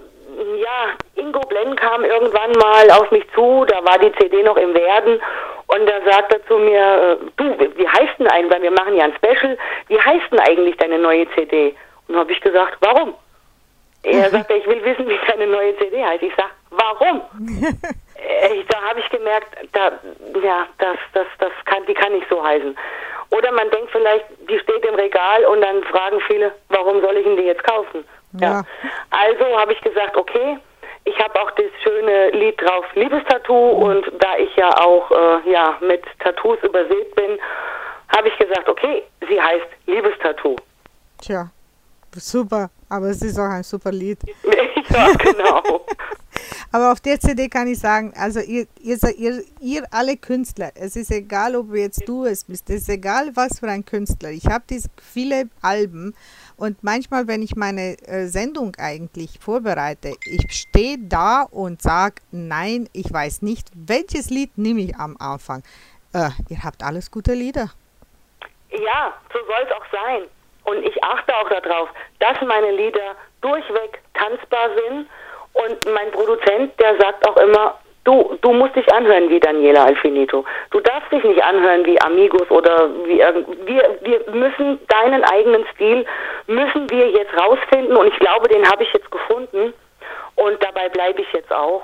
ja, 0.56 0.94
Ingo 1.16 1.40
Blenn 1.40 1.74
kam 1.76 2.04
irgendwann 2.04 2.52
mal 2.52 2.90
auf 2.92 3.10
mich 3.10 3.24
zu, 3.34 3.64
da 3.66 3.84
war 3.84 3.98
die 3.98 4.12
CD 4.12 4.42
noch 4.42 4.56
im 4.56 4.72
Werden 4.72 5.20
und 5.66 5.86
da 5.86 6.00
sagt 6.10 6.32
er 6.32 6.46
zu 6.46 6.56
mir, 6.58 6.80
äh, 6.80 7.16
du, 7.36 7.58
wie 7.76 7.88
heißt 7.88 8.18
denn 8.18 8.28
eigentlich, 8.28 8.52
weil 8.52 8.62
wir 8.62 8.70
machen 8.70 8.96
ja 8.96 9.04
ein 9.04 9.14
Special, 9.14 9.58
wie 9.88 10.00
heißt 10.00 10.30
denn 10.30 10.40
eigentlich 10.40 10.76
deine 10.76 10.98
neue 10.98 11.28
CD? 11.32 11.74
Und 12.08 12.16
habe 12.16 12.32
ich 12.32 12.40
gesagt, 12.40 12.76
warum? 12.80 13.14
Er 14.02 14.30
sagte, 14.30 14.54
ich 14.54 14.66
will 14.66 14.82
wissen, 14.84 15.08
wie 15.08 15.18
deine 15.26 15.46
neue 15.46 15.76
CD 15.78 16.02
heißt. 16.02 16.22
Ich 16.22 16.32
sag, 16.36 16.50
warum? 16.70 17.22
Äh, 18.22 18.54
ich, 18.54 18.66
da 18.66 18.80
habe 18.82 19.00
ich 19.00 19.08
gemerkt, 19.08 19.48
da, 19.72 19.92
ja, 20.42 20.66
das, 20.76 20.98
das, 21.14 21.26
das 21.38 21.52
kann, 21.64 21.86
die 21.86 21.94
kann 21.94 22.12
nicht 22.12 22.26
so 22.28 22.44
heißen. 22.44 22.76
Oder 23.30 23.52
man 23.52 23.70
denkt 23.70 23.90
vielleicht, 23.92 24.26
die 24.48 24.58
steht 24.58 24.84
im 24.84 24.94
Regal 24.94 25.44
und 25.46 25.62
dann 25.62 25.82
fragen 25.84 26.20
viele, 26.26 26.52
warum 26.68 27.00
soll 27.00 27.16
ich 27.16 27.26
ihn 27.26 27.36
die 27.36 27.44
jetzt 27.44 27.64
kaufen? 27.64 28.04
Ja. 28.38 28.62
Also 29.10 29.44
habe 29.58 29.72
ich 29.72 29.80
gesagt, 29.80 30.16
okay, 30.16 30.58
ich 31.04 31.18
habe 31.18 31.40
auch 31.40 31.50
das 31.52 31.66
schöne 31.82 32.30
Lied 32.30 32.60
drauf, 32.60 32.84
Liebestattoo 32.94 33.70
und 33.70 34.04
da 34.18 34.36
ich 34.36 34.54
ja 34.56 34.68
auch 34.76 35.10
äh, 35.10 35.50
ja 35.50 35.78
mit 35.80 36.02
Tattoos 36.18 36.58
übersät 36.62 37.14
bin, 37.14 37.38
habe 38.14 38.28
ich 38.28 38.36
gesagt, 38.38 38.68
okay, 38.68 39.02
sie 39.28 39.40
heißt 39.40 39.66
Liebestattoo. 39.86 40.56
Tja, 41.22 41.48
super. 42.12 42.70
Aber 42.90 43.06
es 43.06 43.22
ist 43.22 43.38
auch 43.38 43.48
ein 43.48 43.62
super 43.62 43.92
Lied. 43.92 44.18
ja, 44.90 45.12
genau. 45.12 45.86
Aber 46.72 46.92
auf 46.92 47.00
der 47.00 47.18
CD 47.18 47.48
kann 47.48 47.66
ich 47.66 47.78
sagen, 47.78 48.12
also 48.16 48.40
ihr, 48.40 48.66
ihr, 48.80 48.98
ihr, 49.16 49.42
ihr 49.60 49.82
alle 49.90 50.16
Künstler, 50.16 50.70
es 50.74 50.96
ist 50.96 51.10
egal, 51.10 51.56
ob 51.56 51.74
jetzt 51.74 52.06
du 52.06 52.24
es 52.24 52.44
bist, 52.44 52.70
es 52.70 52.82
ist 52.82 52.88
egal, 52.88 53.30
was 53.34 53.58
für 53.58 53.68
ein 53.68 53.84
Künstler. 53.84 54.30
Ich 54.30 54.46
habe 54.46 54.64
diese 54.68 54.88
viele 55.00 55.48
Alben 55.62 56.14
und 56.56 56.82
manchmal, 56.84 57.26
wenn 57.26 57.42
ich 57.42 57.56
meine 57.56 57.96
äh, 58.06 58.26
Sendung 58.26 58.76
eigentlich 58.76 59.38
vorbereite, 59.40 60.14
ich 60.24 60.52
stehe 60.52 60.98
da 60.98 61.42
und 61.42 61.82
sage, 61.82 62.16
nein, 62.30 62.88
ich 62.92 63.12
weiß 63.12 63.42
nicht, 63.42 63.68
welches 63.74 64.30
Lied 64.30 64.56
nehme 64.56 64.82
ich 64.82 64.96
am 64.96 65.16
Anfang. 65.18 65.62
Äh, 66.12 66.30
ihr 66.48 66.62
habt 66.62 66.82
alles 66.82 67.10
gute 67.10 67.34
Lieder. 67.34 67.70
Ja, 68.70 69.14
so 69.32 69.38
soll 69.46 69.66
es 69.66 69.72
auch 69.72 69.86
sein. 69.90 70.28
Und 70.64 70.84
ich 70.84 71.02
achte 71.02 71.34
auch 71.36 71.48
darauf, 71.48 71.88
dass 72.18 72.40
meine 72.42 72.72
Lieder 72.72 73.16
durchweg 73.40 74.00
tanzbar 74.14 74.70
sind 74.74 75.08
und 75.52 75.94
mein 75.94 76.10
Produzent, 76.12 76.78
der 76.80 76.96
sagt 76.98 77.26
auch 77.28 77.36
immer, 77.38 77.78
du, 78.04 78.38
du 78.40 78.52
musst 78.52 78.76
dich 78.76 78.92
anhören 78.92 79.28
wie 79.28 79.40
Daniela 79.40 79.84
Alfinito. 79.84 80.44
Du 80.70 80.80
darfst 80.80 81.10
dich 81.12 81.22
nicht 81.24 81.42
anhören 81.42 81.84
wie 81.86 82.00
Amigos 82.02 82.50
oder 82.50 82.88
wie 83.04 83.18
wir, 83.18 83.98
wir 84.02 84.32
müssen 84.32 84.78
deinen 84.88 85.24
eigenen 85.24 85.66
Stil, 85.74 86.04
müssen 86.46 86.88
wir 86.90 87.10
jetzt 87.10 87.36
rausfinden 87.36 87.96
und 87.96 88.08
ich 88.08 88.18
glaube, 88.18 88.48
den 88.48 88.68
habe 88.70 88.84
ich 88.84 88.92
jetzt 88.92 89.10
gefunden 89.10 89.72
und 90.36 90.62
dabei 90.62 90.88
bleibe 90.88 91.22
ich 91.22 91.32
jetzt 91.32 91.52
auch. 91.52 91.82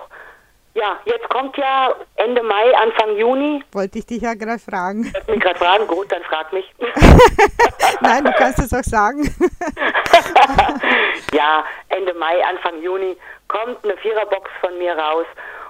Ja, 0.76 1.00
jetzt 1.06 1.26
kommt 1.30 1.56
ja 1.56 1.94
Ende 2.16 2.42
Mai, 2.42 2.76
Anfang 2.76 3.16
Juni. 3.16 3.64
Wollte 3.72 3.98
ich 3.98 4.04
dich 4.04 4.20
ja 4.20 4.34
gerade 4.34 4.58
fragen. 4.58 5.10
Wollte 5.14 5.30
mich 5.30 5.40
gerade 5.40 5.58
fragen, 5.58 5.86
gut, 5.86 6.12
dann 6.12 6.22
frag 6.24 6.52
mich. 6.52 6.70
Nein, 8.02 8.24
du 8.24 8.32
kannst 8.32 8.58
es 8.58 8.74
auch 8.74 8.84
sagen. 8.84 9.22
ja, 11.32 11.64
Ende 11.88 12.12
Mai, 12.12 12.44
Anfang 12.44 12.82
Juni 12.82 13.16
kommt 13.48 13.82
eine 13.84 13.96
Viererbox 13.96 14.50
von 14.60 14.76
mir 14.76 14.92
raus. 14.98 15.24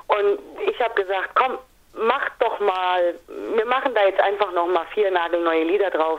Und 0.08 0.40
ich 0.68 0.80
habe 0.80 1.00
gesagt, 1.00 1.30
komm, 1.36 1.56
mach 1.92 2.28
doch 2.40 2.58
mal, 2.58 3.14
wir 3.54 3.66
machen 3.66 3.94
da 3.94 4.06
jetzt 4.06 4.20
einfach 4.20 4.50
noch 4.54 4.66
mal 4.66 4.86
vier 4.92 5.12
nagelneue 5.12 5.62
Lieder 5.62 5.90
drauf, 5.90 6.18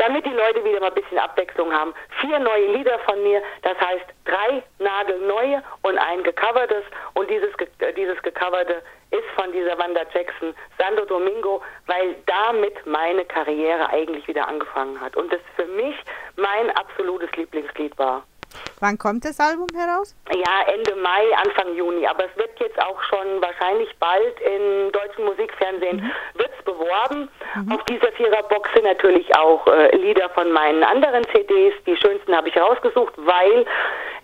damit 0.00 0.24
die 0.24 0.30
Leute 0.30 0.64
wieder 0.64 0.80
mal 0.80 0.88
ein 0.88 0.94
bisschen 0.94 1.18
Abwechslung 1.18 1.72
haben. 1.72 1.94
Vier 2.20 2.38
neue 2.38 2.72
Lieder 2.72 2.98
von 3.00 3.22
mir, 3.22 3.42
das 3.62 3.78
heißt 3.78 4.06
drei 4.24 4.62
nagelneue 4.78 5.62
und 5.82 5.98
ein 5.98 6.22
gecovertes. 6.22 6.84
Und 7.14 7.28
dieses, 7.28 7.50
dieses 7.96 8.20
gecoverte 8.22 8.82
ist 9.10 9.28
von 9.36 9.52
dieser 9.52 9.78
Wanda 9.78 10.02
Jackson, 10.14 10.54
Santo 10.78 11.04
Domingo, 11.04 11.62
weil 11.86 12.16
damit 12.26 12.74
meine 12.86 13.24
Karriere 13.26 13.90
eigentlich 13.90 14.26
wieder 14.26 14.48
angefangen 14.48 14.98
hat. 15.00 15.16
Und 15.16 15.30
das 15.32 15.40
für 15.56 15.66
mich 15.66 15.96
mein 16.36 16.70
absolutes 16.70 17.30
Lieblingslied 17.36 17.96
war. 17.98 18.24
Wann 18.80 18.96
kommt 18.96 19.26
das 19.26 19.38
Album 19.38 19.66
heraus? 19.76 20.16
Ja, 20.32 20.72
Ende 20.72 20.96
Mai, 20.96 21.36
Anfang 21.44 21.74
Juni. 21.74 22.06
Aber 22.06 22.24
es 22.24 22.36
wird 22.36 22.58
jetzt 22.60 22.80
auch 22.80 23.00
schon 23.02 23.42
wahrscheinlich 23.42 23.94
bald 23.98 24.40
im 24.40 24.90
deutschen 24.92 25.24
Musikfernsehen 25.26 25.96
mhm. 25.98 26.10
wird's 26.40 26.62
beworben. 26.64 27.28
Mhm. 27.56 27.72
Auf 27.72 27.84
dieser 27.84 28.10
Viererbox 28.12 28.72
sind 28.72 28.84
natürlich 28.84 29.36
auch 29.36 29.66
äh, 29.66 29.94
Lieder 29.96 30.30
von 30.30 30.50
meinen 30.50 30.82
anderen 30.82 31.24
CDs. 31.24 31.74
Die 31.86 31.96
schönsten 31.96 32.34
habe 32.34 32.48
ich 32.48 32.56
rausgesucht, 32.56 33.12
weil 33.18 33.66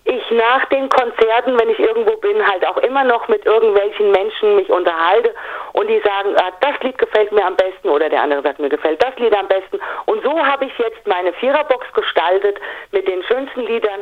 ich 0.05 0.31
nach 0.31 0.65
den 0.65 0.89
Konzerten, 0.89 1.59
wenn 1.59 1.69
ich 1.69 1.79
irgendwo 1.79 2.15
bin, 2.17 2.45
halt 2.47 2.65
auch 2.65 2.77
immer 2.77 3.03
noch 3.03 3.27
mit 3.27 3.45
irgendwelchen 3.45 4.09
Menschen 4.11 4.55
mich 4.55 4.69
unterhalte 4.69 5.35
und 5.73 5.87
die 5.87 5.99
sagen, 5.99 6.33
ah, 6.37 6.51
das 6.61 6.79
Lied 6.81 6.97
gefällt 6.97 7.31
mir 7.31 7.45
am 7.45 7.57
besten 7.57 7.89
oder 7.89 8.09
der 8.09 8.21
andere 8.21 8.41
sagt, 8.41 8.59
mir 8.59 8.69
gefällt 8.69 9.03
das 9.03 9.15
Lied 9.17 9.35
am 9.35 9.47
besten. 9.47 9.79
Und 10.05 10.23
so 10.23 10.45
habe 10.45 10.65
ich 10.65 10.77
jetzt 10.77 11.05
meine 11.05 11.33
Viererbox 11.33 11.85
gestaltet 11.93 12.57
mit 12.91 13.07
den 13.07 13.21
schönsten 13.23 13.61
Liedern 13.61 13.99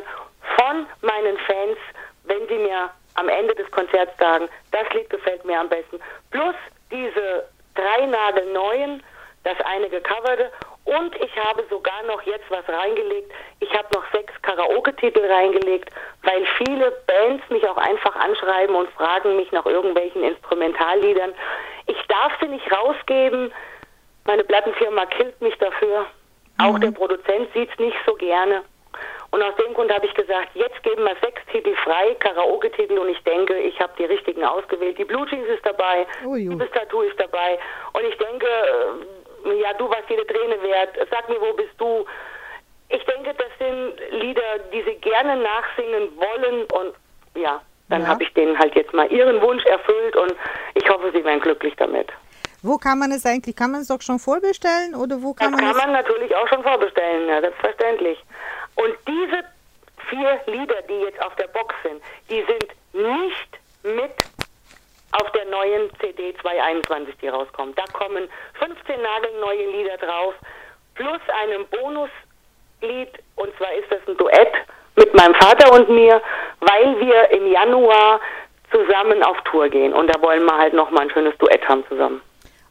von 0.57 0.87
meinen 1.01 1.37
Fans, 1.39 1.77
wenn 2.23 2.47
sie 2.47 2.57
mir 2.57 2.89
am 3.15 3.29
Ende 3.29 3.55
des 3.55 3.69
Konzerts 3.71 4.17
sagen, 4.19 4.47
das 4.71 4.87
Lied 4.93 5.09
gefällt 5.09 5.43
mir 5.45 5.59
am 5.59 5.69
besten. 5.69 5.99
Plus 6.31 6.55
diese 6.91 7.47
drei 7.75 8.05
nagelneuen, 8.05 9.03
das 9.43 9.59
eine 9.61 9.89
gecoverte 9.89 10.51
und 10.85 11.15
ich 11.15 11.35
habe 11.37 11.65
sogar 11.69 12.03
noch 12.03 12.21
jetzt 12.23 12.45
was 12.49 12.67
reingelegt. 12.69 13.31
Ich 13.59 13.71
habe 13.73 13.87
noch 13.93 14.03
sechs 14.11 14.33
Karaoke-Titel 14.43 15.19
reingelegt, 15.25 15.89
weil 16.23 16.45
viele 16.57 16.91
Bands 17.07 17.43
mich 17.49 17.67
auch 17.67 17.77
einfach 17.77 18.15
anschreiben 18.15 18.75
und 18.75 18.89
fragen 18.91 19.35
mich 19.35 19.51
nach 19.51 19.65
irgendwelchen 19.65 20.23
Instrumentalliedern. 20.23 21.33
Ich 21.87 21.97
darf 22.07 22.33
sie 22.39 22.47
nicht 22.47 22.71
rausgeben. 22.71 23.51
Meine 24.25 24.43
Plattenfirma 24.43 25.07
killt 25.07 25.39
mich 25.41 25.57
dafür. 25.57 26.05
Auch 26.59 26.73
mhm. 26.73 26.81
der 26.81 26.91
Produzent 26.91 27.51
sieht 27.53 27.69
es 27.71 27.79
nicht 27.79 27.97
so 28.05 28.13
gerne. 28.13 28.63
Und 29.35 29.43
aus 29.43 29.55
dem 29.57 29.73
Grund 29.73 29.91
habe 29.91 30.05
ich 30.05 30.13
gesagt, 30.13 30.47
jetzt 30.53 30.81
geben 30.81 31.03
wir 31.03 31.13
sechs 31.21 31.41
Titel 31.51 31.75
frei, 31.83 32.15
Karaoke-Titel, 32.21 32.97
und 32.97 33.09
ich 33.09 33.21
denke, 33.25 33.53
ich 33.57 33.77
habe 33.81 33.91
die 33.99 34.05
richtigen 34.05 34.45
ausgewählt. 34.45 34.97
Die 34.97 35.03
Blue 35.03 35.27
Jeans 35.27 35.45
ist 35.49 35.65
dabei, 35.65 36.07
Ui. 36.25 36.47
die 36.47 36.57
Tattoo 36.57 37.01
ist 37.01 37.19
dabei. 37.19 37.59
Und 37.91 38.05
ich 38.05 38.17
denke, 38.17 38.47
äh, 38.47 39.61
ja, 39.61 39.73
du 39.73 39.89
warst 39.89 40.09
jede 40.09 40.25
Träne 40.25 40.55
wert. 40.63 40.95
Sag 41.11 41.27
mir, 41.27 41.41
wo 41.41 41.51
bist 41.51 41.73
du? 41.77 42.05
Ich 42.87 43.03
denke, 43.03 43.33
das 43.33 43.49
sind 43.59 44.21
Lieder, 44.21 44.57
die 44.71 44.81
sie 44.83 44.95
gerne 45.01 45.35
nachsingen 45.35 46.15
wollen. 46.15 46.63
Und 46.71 46.95
ja, 47.35 47.61
dann 47.89 48.03
ja. 48.03 48.07
habe 48.07 48.23
ich 48.23 48.33
denen 48.35 48.57
halt 48.57 48.73
jetzt 48.75 48.93
mal 48.93 49.11
ihren 49.11 49.41
Wunsch 49.41 49.65
erfüllt 49.65 50.15
und 50.15 50.33
ich 50.75 50.89
hoffe, 50.89 51.11
sie 51.13 51.25
werden 51.25 51.41
glücklich 51.41 51.73
damit. 51.75 52.07
Wo 52.63 52.77
kann 52.77 52.99
man 52.99 53.11
es 53.11 53.25
eigentlich? 53.25 53.57
Kann 53.57 53.71
man 53.71 53.81
es 53.81 53.91
auch 53.91 54.01
schon 54.01 54.17
vorbestellen 54.17 54.95
oder 54.95 55.21
wo 55.21 55.33
kann 55.33 55.51
das 55.51 55.61
man 55.61 55.71
kann 55.71 55.91
man 55.91 55.91
natürlich 55.91 56.33
auch 56.33 56.47
schon 56.47 56.63
vorbestellen, 56.63 57.27
ja, 57.27 57.41
selbstverständlich. 57.41 58.17
Und 58.75 58.95
diese 59.07 59.43
vier 60.09 60.39
Lieder, 60.47 60.81
die 60.83 60.99
jetzt 61.01 61.21
auf 61.23 61.35
der 61.35 61.47
Box 61.47 61.73
sind, 61.83 62.01
die 62.29 62.43
sind 62.43 62.67
nicht 62.93 63.59
mit 63.83 64.11
auf 65.11 65.31
der 65.31 65.45
neuen 65.45 65.89
CD 65.99 66.35
221, 66.41 67.15
die 67.21 67.27
rauskommt. 67.29 67.77
Da 67.77 67.85
kommen 67.93 68.27
15 68.59 69.01
nagelneue 69.01 69.71
Lieder 69.71 69.97
drauf, 69.97 70.33
plus 70.95 71.21
einem 71.43 71.65
Bonuslied, 71.67 73.11
und 73.35 73.57
zwar 73.57 73.73
ist 73.73 73.89
das 73.91 73.99
ein 74.07 74.17
Duett 74.17 74.53
mit 74.95 75.13
meinem 75.13 75.35
Vater 75.35 75.71
und 75.73 75.89
mir, 75.89 76.21
weil 76.59 76.99
wir 76.99 77.29
im 77.31 77.51
Januar 77.51 78.19
zusammen 78.71 79.23
auf 79.23 79.39
Tour 79.43 79.69
gehen. 79.69 79.93
Und 79.93 80.07
da 80.07 80.21
wollen 80.21 80.43
wir 80.43 80.57
halt 80.57 80.73
nochmal 80.73 81.03
ein 81.03 81.11
schönes 81.11 81.37
Duett 81.37 81.67
haben 81.67 81.85
zusammen. 81.87 82.21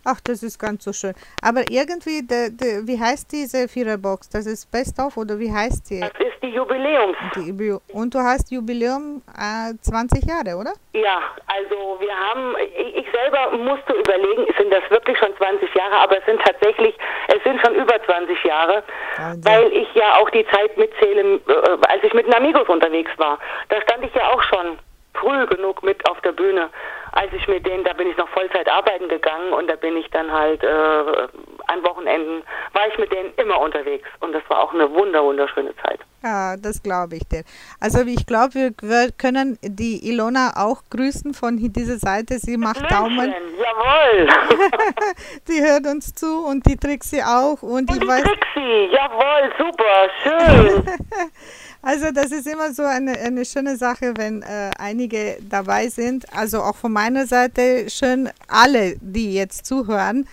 Ach, 0.05 0.21
das 0.23 0.43
ist 0.43 0.59
ganz 0.59 0.85
so 0.85 0.93
schön. 0.93 1.14
Aber 1.43 1.62
irgendwie, 1.71 2.27
de, 2.27 2.51
de, 2.51 2.87
wie 2.87 3.01
heißt 3.01 3.33
diese 3.33 3.69
Viererbox? 3.69 4.29
Das 4.29 4.47
ist 4.47 4.71
Best 4.71 4.99
of 4.99 5.17
oder 5.17 5.38
wie 5.38 5.51
heißt 5.51 5.90
die? 5.90 6.01
Das 6.01 6.12
ist 6.19 6.43
die 6.43 6.49
Jubiläums. 6.49 7.17
Die, 7.35 7.73
und 7.93 8.14
du 8.14 8.19
hast 8.19 8.51
Jubiläum 8.51 9.23
äh, 9.37 9.73
20 9.81 10.25
Jahre, 10.25 10.57
oder? 10.59 10.75
Ja, 10.93 11.23
also 11.47 11.99
wir 12.01 12.14
haben, 12.14 12.55
ich, 12.95 13.07
selber 13.14 13.57
musste 13.57 13.95
überlegen, 13.95 14.47
sind 14.59 14.73
das 14.73 14.83
wirklich 14.90 15.17
schon 15.19 15.35
20 15.37 15.75
Jahre, 15.75 15.97
aber 15.97 16.19
es 16.19 16.25
sind 16.27 16.40
tatsächlich, 16.43 16.95
es 17.29 17.43
sind 17.45 17.61
schon 17.64 17.75
über 17.75 17.95
20 18.05 18.45
Jahre, 18.45 18.83
Wahnsinn. 19.17 19.45
weil 19.45 19.73
ich 19.73 19.88
ja 19.95 20.17
auch 20.17 20.29
die 20.31 20.47
Zeit 20.49 20.77
mitzähle, 20.77 21.40
äh, 21.47 21.79
als 21.88 22.03
ich 22.03 22.12
mit 22.12 22.27
den 22.27 22.35
Amigos 22.35 22.69
unterwegs 22.69 23.11
war. 23.17 23.38
Da 23.69 23.81
stand 23.83 24.05
ich 24.05 24.14
ja 24.14 24.31
auch 24.33 24.43
schon 24.43 24.79
früh 25.14 25.46
genug 25.46 25.83
mit 25.83 26.09
auf 26.11 26.20
der 26.22 26.33
Bühne 26.33 26.70
als 27.14 27.33
ich 27.33 27.46
mit 27.46 27.64
denen, 27.64 27.85
da 27.85 27.92
bin 27.92 28.09
ich 28.09 28.16
noch 28.16 28.29
Vollzeit 28.31 28.68
arbeiten 28.68 29.09
gegangen 29.09 29.53
und 29.53 29.68
da 29.68 29.77
bin 29.77 29.96
ich 29.96 30.11
dann 30.11 30.33
halt 30.33 30.62
äh, 30.64 30.66
an 30.66 31.83
Wochenenden, 31.85 32.42
war 32.72 32.88
ich 32.88 32.98
mit 32.98 33.12
denen 33.12 33.33
immer 33.37 33.61
unterwegs 33.61 34.09
und 34.20 34.33
das 34.33 34.42
war 34.48 34.61
auch 34.61 34.74
eine 34.74 34.90
wunder, 34.92 35.22
wunderschöne 35.22 35.74
Zeit. 35.77 36.00
Ja, 36.24 36.57
das 36.57 36.83
glaube 36.83 37.16
ich 37.16 37.22
dir. 37.29 37.44
Also 37.81 38.00
ich 38.00 38.27
glaube, 38.27 38.72
wir 38.81 39.12
können 39.16 39.59
die 39.62 40.09
Ilona 40.09 40.55
auch 40.57 40.83
grüßen 40.90 41.35
von 41.35 41.59
dieser 41.59 41.98
Seite. 41.98 42.38
Sie 42.38 42.57
macht 42.57 42.79
Blümchen, 42.79 42.98
Daumen. 42.98 43.35
Jawohl. 43.59 44.29
die 45.48 45.62
hört 45.62 45.87
uns 45.87 46.14
zu 46.14 46.46
und 46.46 46.66
die 46.66 46.77
Trixie 46.77 47.22
auch. 47.22 47.62
Und, 47.62 47.90
und 47.90 47.92
ich 47.92 48.00
die 48.00 48.09
weiß, 48.09 48.22
Trixie, 48.22 48.88
jawohl, 48.90 49.53
super, 49.59 50.09
schön. 50.22 50.85
Also 51.87 52.12
das 52.12 52.33
ist 52.33 52.47
immer 52.47 52.73
so 52.73 52.83
eine, 52.83 53.12
eine 53.12 53.44
schöne 53.44 53.77
Sache, 53.77 54.14
wenn 54.16 54.40
äh, 54.40 54.70
einige 54.79 55.37
dabei 55.51 55.90
sind. 55.90 56.25
Also 56.35 56.62
auch 56.62 56.77
von 56.77 56.90
meiner 56.90 57.27
Seite 57.27 57.90
schön 57.90 58.31
alle, 58.49 58.97
die 59.03 59.35
jetzt 59.35 59.66
zuhören. 59.66 60.27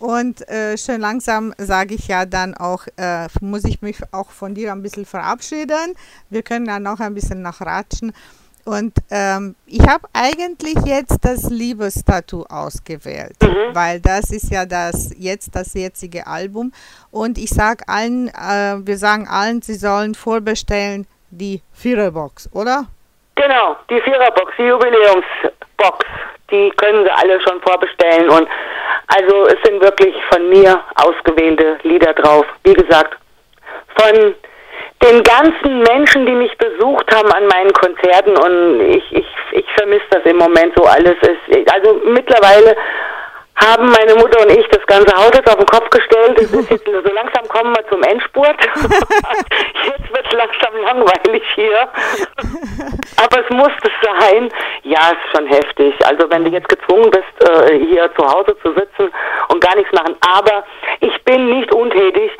Und 0.00 0.46
äh, 0.48 0.76
schön 0.76 1.00
langsam 1.00 1.54
sage 1.58 1.94
ich 1.94 2.08
ja 2.08 2.26
dann 2.26 2.54
auch, 2.54 2.88
äh, 2.96 3.28
muss 3.40 3.62
ich 3.62 3.82
mich 3.82 3.98
auch 4.10 4.30
von 4.30 4.56
dir 4.56 4.72
ein 4.72 4.82
bisschen 4.82 5.06
verabschieden. 5.06 5.94
Wir 6.28 6.42
können 6.42 6.66
dann 6.66 6.82
noch 6.82 6.98
ein 6.98 7.14
bisschen 7.14 7.40
nachratschen. 7.40 8.12
Und 8.66 8.94
ähm, 9.12 9.54
ich 9.66 9.86
habe 9.86 10.08
eigentlich 10.12 10.74
jetzt 10.84 11.24
das 11.24 11.48
Liebestattoo 11.50 12.44
ausgewählt, 12.48 13.36
mhm. 13.40 13.72
weil 13.72 14.00
das 14.00 14.32
ist 14.32 14.50
ja 14.50 14.66
das 14.66 15.14
jetzt 15.16 15.54
das 15.54 15.72
jetzige 15.74 16.26
Album. 16.26 16.72
Und 17.12 17.38
ich 17.38 17.50
sage 17.50 17.84
allen, 17.86 18.26
äh, 18.26 18.84
wir 18.84 18.96
sagen 18.96 19.28
allen, 19.30 19.62
sie 19.62 19.74
sollen 19.74 20.16
vorbestellen 20.16 21.06
die 21.30 21.62
Viererbox, 21.74 22.50
oder? 22.52 22.86
Genau, 23.36 23.76
die 23.88 24.00
Viererbox, 24.00 24.52
die 24.58 24.64
Jubiläumsbox, 24.64 26.04
die 26.50 26.70
können 26.76 27.04
sie 27.04 27.10
alle 27.12 27.40
schon 27.42 27.60
vorbestellen. 27.60 28.28
Und 28.30 28.48
also 29.06 29.46
es 29.46 29.62
sind 29.62 29.80
wirklich 29.80 30.14
von 30.28 30.48
mir 30.48 30.82
ausgewählte 30.96 31.78
Lieder 31.84 32.14
drauf. 32.14 32.46
Wie 32.64 32.74
gesagt, 32.74 33.16
von 33.96 34.34
den 35.02 35.22
ganzen 35.22 35.82
Menschen, 35.82 36.26
die 36.26 36.32
mich 36.32 36.56
besucht 36.58 37.14
haben 37.14 37.30
an 37.32 37.46
meinen 37.46 37.72
Konzerten 37.72 38.36
und 38.36 38.80
ich, 38.80 39.04
ich, 39.12 39.26
ich 39.52 39.66
vermisse 39.76 40.06
das 40.10 40.24
im 40.24 40.38
Moment 40.38 40.72
so 40.76 40.84
alles. 40.84 41.16
Es, 41.20 41.72
also 41.72 42.00
mittlerweile 42.04 42.76
haben 43.56 43.88
meine 43.88 44.14
Mutter 44.16 44.42
und 44.42 44.50
ich 44.50 44.66
das 44.68 44.86
ganze 44.86 45.16
Haus 45.16 45.30
jetzt 45.34 45.48
auf 45.48 45.56
den 45.56 45.66
Kopf 45.66 45.88
gestellt. 45.90 46.38
Es 46.38 46.52
ist 46.52 46.70
jetzt 46.70 46.84
so 46.84 47.12
langsam 47.12 47.48
kommen 47.48 47.74
wir 47.74 47.88
zum 47.88 48.02
Endspurt. 48.02 48.56
jetzt 49.84 50.12
wird 50.12 50.26
es 50.26 50.32
langsam 50.32 50.76
langweilig 50.82 51.42
hier. 51.54 51.88
Aber 53.16 53.40
es 53.40 53.50
muss 53.50 53.72
es 53.82 53.90
sein. 54.02 54.50
Ja, 54.82 55.12
es 55.12 55.12
ist 55.12 55.36
schon 55.36 55.46
heftig. 55.46 55.94
Also 56.06 56.30
wenn 56.30 56.44
du 56.44 56.50
jetzt 56.50 56.68
gezwungen 56.68 57.10
bist, 57.10 57.50
äh, 57.50 57.78
hier 57.78 58.10
zu 58.14 58.26
Hause 58.26 58.56
zu 58.62 58.74
sitzen 58.74 59.10
und 59.48 59.60
gar 59.64 59.74
nichts 59.74 59.92
machen. 59.92 60.16
Aber 60.20 60.64
ich 61.00 61.24
bin 61.24 61.58
nicht 61.58 61.72
untätig. 61.72 62.30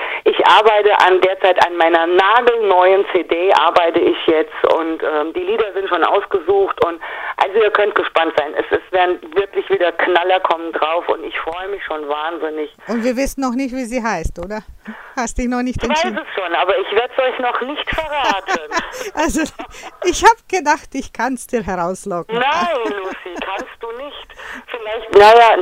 Ich 0.47 0.53
arbeite 0.53 0.93
an 1.01 1.21
derzeit 1.23 1.67
an 1.67 1.77
meiner 1.77 2.07
nagelneuen 2.07 3.05
CD 3.13 3.53
arbeite 3.55 3.99
ich 3.99 4.17
jetzt 4.27 4.75
und 4.75 5.03
ähm, 5.03 5.33
die 5.33 5.41
Lieder 5.41 5.73
sind 5.75 5.89
schon 5.89 6.05
ausgesucht 6.05 6.85
und 6.85 7.01
also 7.47 7.61
ihr 7.61 7.71
könnt 7.71 7.95
gespannt 7.95 8.33
sein. 8.37 8.55
Es, 8.55 8.65
es 8.71 8.93
werden 8.93 9.21
wirklich 9.35 9.69
wieder 9.71 9.93
Knaller 9.93 10.41
kommen 10.41 10.73
drauf 10.73 11.09
und 11.09 11.25
ich 11.25 11.39
freue 11.39 11.69
mich 11.69 11.83
schon 11.85 12.09
wahnsinnig. 12.09 12.71
Und 12.89 13.05
wir 13.05 13.17
wissen 13.17 13.41
noch 13.41 13.55
nicht, 13.55 13.75
wie 13.75 13.85
sie 13.85 14.03
heißt, 14.03 14.39
oder? 14.39 14.63
Hast 15.17 15.39
dich 15.39 15.49
noch 15.49 15.63
nicht 15.63 15.83
entschieden? 15.83 16.15
Ich 16.15 16.21
weiß 16.21 16.27
es 16.29 16.35
schon, 16.35 16.55
aber 16.55 16.79
ich 16.79 16.93
werde 16.93 17.13
es 17.17 17.23
euch 17.23 17.39
noch 17.39 17.61
nicht 17.63 17.89
verraten. 17.89 18.61
also, 19.15 19.43
ich 20.05 20.25
habe 20.25 20.37
gedacht, 20.49 20.89
ich 20.93 21.13
kann 21.13 21.35
es 21.35 21.47
dir 21.47 21.63
herauslocken. 21.63 22.37
Nein, 22.37 22.77
Lucy, 22.85 23.35
kannst 23.41 23.77
du 23.81 23.91
nicht. 23.93 24.27
Vielleicht, 24.67 25.13
naja, 25.15 25.57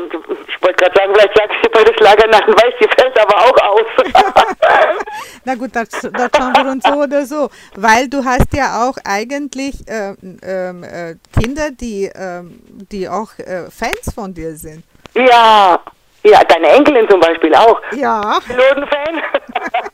ich 0.49 0.63
wollte 0.63 0.85
gerade 0.85 0.95
sagen, 0.97 1.13
vielleicht 1.15 1.37
sagst 1.37 1.57
du 1.63 1.71
bei 1.71 1.85
der 1.85 1.95
Schlagernacht 1.95 2.49
weiß, 2.49 2.75
die 2.81 2.89
fällt 3.01 3.19
aber 3.19 3.37
auch 3.37 3.57
aus. 3.63 3.87
Na 5.45 5.55
gut, 5.55 5.71
das, 5.75 5.89
das 5.91 6.31
schauen 6.37 6.53
wir 6.57 6.73
uns 6.73 6.85
so 6.85 6.95
oder 6.95 7.25
so. 7.27 7.51
Weil 7.77 8.09
du 8.09 8.25
hast 8.25 8.53
ja 8.55 8.89
auch 8.89 8.97
eigentlich 9.05 9.87
äh, 9.89 10.13
äh, 10.13 11.17
Kinder, 11.41 11.71
die, 11.81 12.07
äh, 12.07 12.43
die 12.91 13.09
auch 13.09 13.39
äh, 13.39 13.71
Fans 13.71 14.13
von 14.15 14.33
dir 14.33 14.57
sind. 14.57 14.85
Ja, 15.15 15.81
ja, 16.27 16.43
deine 16.43 16.69
Enkelin 16.69 17.07
zum 17.09 17.21
Beispiel 17.21 17.55
auch. 17.55 17.81
Ja. 17.95 18.39
Pilotenfan? 18.47 19.23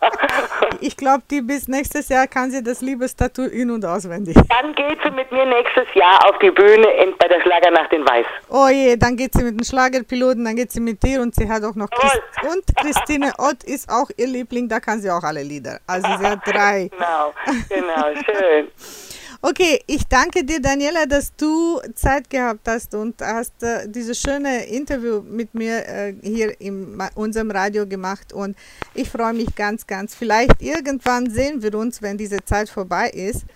ich 0.81 0.97
glaube, 0.97 1.25
die 1.29 1.41
bis 1.41 1.67
nächstes 1.67 2.09
Jahr 2.09 2.29
kann 2.29 2.53
sie 2.53 2.63
das 2.63 2.81
Liebestattoo 2.81 3.47
in- 3.47 3.71
und 3.73 3.85
auswendig. 3.85 4.37
Dann 4.49 4.73
geht 4.77 5.01
sie 5.03 5.11
mit 5.11 5.33
mir 5.33 5.45
nächstes 5.45 5.93
Jahr 5.95 6.25
auf 6.29 6.39
die 6.39 6.53
Bühne 6.53 6.89
in, 7.03 7.17
bei 7.19 7.27
der 7.27 7.41
Schlagernacht 7.41 7.93
in 7.93 8.07
Weiß. 8.07 8.27
Oh 8.49 8.69
je, 8.69 8.97
dann 8.97 9.17
geht 9.17 9.33
sie 9.35 9.43
mit 9.43 9.59
dem 9.59 9.65
Schlagerpiloten, 9.65 10.45
dann 10.45 10.55
geht 10.55 10.71
sie 10.71 10.81
mit 10.81 11.03
dir 11.03 11.21
und 11.21 11.35
sie 11.35 11.49
hat 11.49 11.65
auch 11.65 11.75
noch 11.75 11.91
Christ 11.91 12.23
und 12.45 12.77
Christine 12.77 13.33
Ott 13.39 13.65
ist 13.65 13.91
auch 13.91 14.09
ihr 14.17 14.29
Liebling, 14.29 14.69
da 14.69 14.79
kann 14.79 15.01
sie 15.01 15.11
auch 15.11 15.25
alle 15.25 15.43
Lieder. 15.43 15.81
Also 15.85 16.07
sie 16.17 16.27
hat 16.27 16.47
drei. 16.47 16.91
genau, 16.97 17.35
genau, 17.69 18.23
schön. 18.25 18.69
Okay, 19.43 19.81
ich 19.87 20.07
danke 20.07 20.45
dir, 20.45 20.61
Daniela, 20.61 21.07
dass 21.07 21.35
du 21.35 21.81
Zeit 21.95 22.29
gehabt 22.29 22.69
hast 22.69 22.95
und 22.95 23.23
hast 23.23 23.63
äh, 23.63 23.89
dieses 23.89 24.21
schöne 24.21 24.67
Interview 24.67 25.23
mit 25.23 25.55
mir 25.55 25.79
äh, 25.79 26.13
hier 26.23 26.61
in 26.61 26.99
unserem 27.15 27.51
Radio 27.51 27.87
gemacht. 27.87 28.35
Und 28.35 28.55
ich 28.93 29.09
freue 29.09 29.33
mich 29.33 29.57
ganz, 29.57 29.87
ganz. 29.87 30.15
Vielleicht 30.15 30.61
irgendwann 30.61 31.31
sehen 31.31 31.63
wir 31.63 31.75
uns, 31.75 32.03
wenn 32.03 32.19
diese 32.19 32.45
Zeit 32.45 32.69
vorbei 32.69 33.09
ist. 33.15 33.47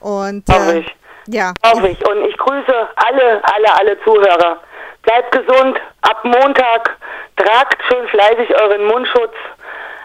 Und 0.00 0.48
äh, 0.48 0.78
ich. 0.78 0.96
Ja. 1.26 1.52
Hoffe 1.62 1.88
ich. 1.88 2.08
Und 2.08 2.24
ich 2.24 2.36
grüße 2.38 2.88
alle, 2.96 3.42
alle, 3.44 3.74
alle 3.78 4.00
Zuhörer. 4.04 4.62
Bleibt 5.02 5.32
gesund. 5.32 5.78
Ab 6.00 6.24
Montag 6.24 6.96
tragt 7.36 7.82
schön 7.88 8.08
fleißig 8.08 8.58
euren 8.58 8.86
Mundschutz. 8.86 9.34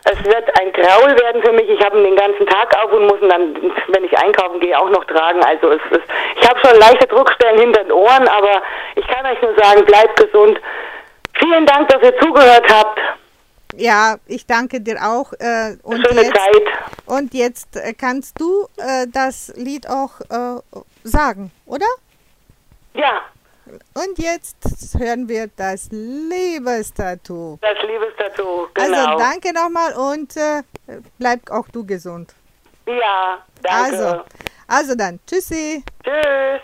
Es 0.03 0.23
wird 0.25 0.59
ein 0.59 0.73
Graul 0.73 1.15
werden 1.19 1.43
für 1.43 1.51
mich. 1.51 1.69
Ich 1.69 1.83
habe 1.83 1.99
ihn 1.99 2.03
den 2.03 2.15
ganzen 2.15 2.45
Tag 2.47 2.75
auf 2.83 2.91
und 2.91 3.05
muss 3.05 3.21
ihn 3.21 3.29
dann, 3.29 3.55
wenn 3.89 4.03
ich 4.03 4.17
einkaufen 4.17 4.59
gehe, 4.59 4.77
auch 4.77 4.89
noch 4.89 5.05
tragen. 5.05 5.43
Also 5.43 5.71
es 5.71 5.81
ist, 5.91 6.03
ich 6.39 6.49
habe 6.49 6.59
schon 6.59 6.79
leichte 6.79 7.07
Druckstellen 7.07 7.59
hinter 7.59 7.83
den 7.83 7.91
Ohren, 7.91 8.27
aber 8.27 8.63
ich 8.95 9.07
kann 9.07 9.25
euch 9.25 9.41
nur 9.41 9.55
sagen, 9.55 9.85
bleibt 9.85 10.19
gesund. 10.19 10.59
Vielen 11.33 11.65
Dank, 11.65 11.89
dass 11.89 12.01
ihr 12.01 12.17
zugehört 12.19 12.65
habt. 12.71 12.99
Ja, 13.75 14.17
ich 14.25 14.45
danke 14.45 14.81
dir 14.81 14.97
auch. 15.01 15.33
Äh, 15.33 15.77
und 15.83 16.05
Schöne 16.05 16.23
jetzt, 16.23 16.35
Zeit. 16.35 16.63
Und 17.05 17.33
jetzt 17.33 17.75
äh, 17.77 17.93
kannst 17.93 18.39
du 18.39 18.67
äh, 18.77 19.05
das 19.11 19.53
Lied 19.55 19.87
auch 19.87 20.19
äh, 20.29 20.61
sagen, 21.03 21.51
oder? 21.65 21.85
Ja. 22.93 23.21
Und 23.93 24.17
jetzt 24.17 24.57
hören 24.97 25.29
wir 25.29 25.47
das 25.55 25.89
Liebestattoo. 25.91 27.57
Das 27.61 27.77
Liebestattoo, 27.83 28.67
genau. 28.73 29.05
Also 29.05 29.19
danke 29.19 29.53
nochmal 29.53 29.93
und 29.93 30.35
äh, 30.35 30.63
bleib 31.17 31.49
auch 31.51 31.67
du 31.69 31.85
gesund. 31.85 32.33
Ja, 32.87 33.45
danke. 33.61 33.97
Also, 33.97 34.23
also 34.67 34.95
dann, 34.95 35.19
tschüssi. 35.25 35.83
Tschüss. 36.03 36.61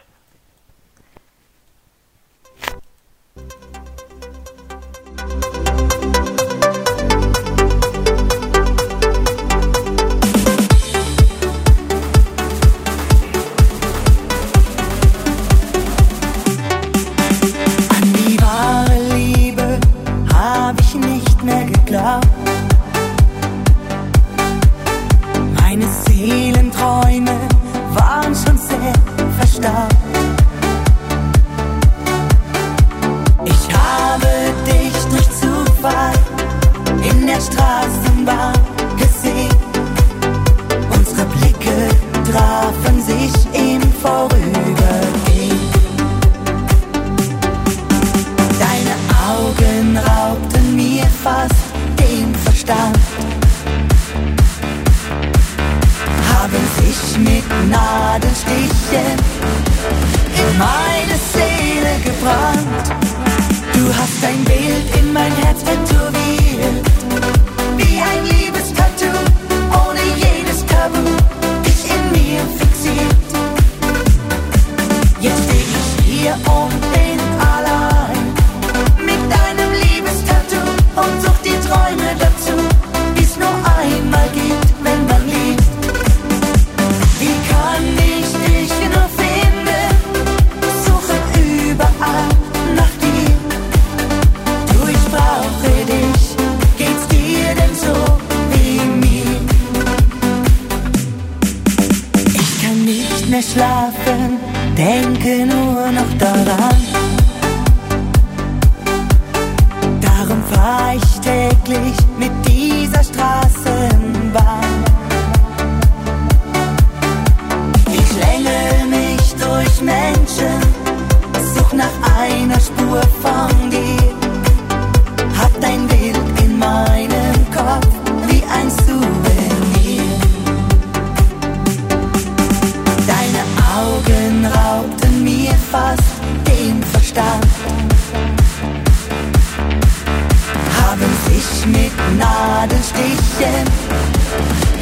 mit 141.72 141.92
Nadelstichen 142.18 143.66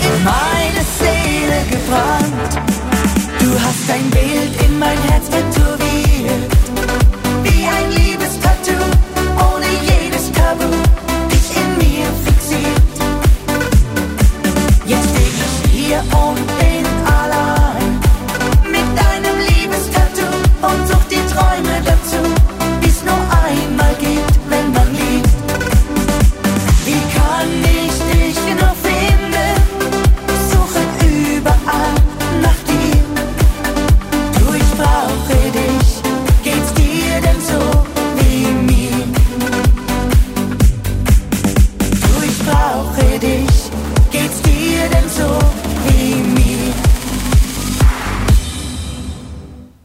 in 0.02 0.24
meine 0.24 0.84
Seele 1.00 1.64
gebrannt. 1.70 2.60
Du 3.40 3.60
hast 3.60 3.88
dein 3.88 4.10
Bild 4.12 4.62
in 4.64 4.80
mein 4.80 4.98
Herz 5.10 5.26
gebrannt. 5.26 5.45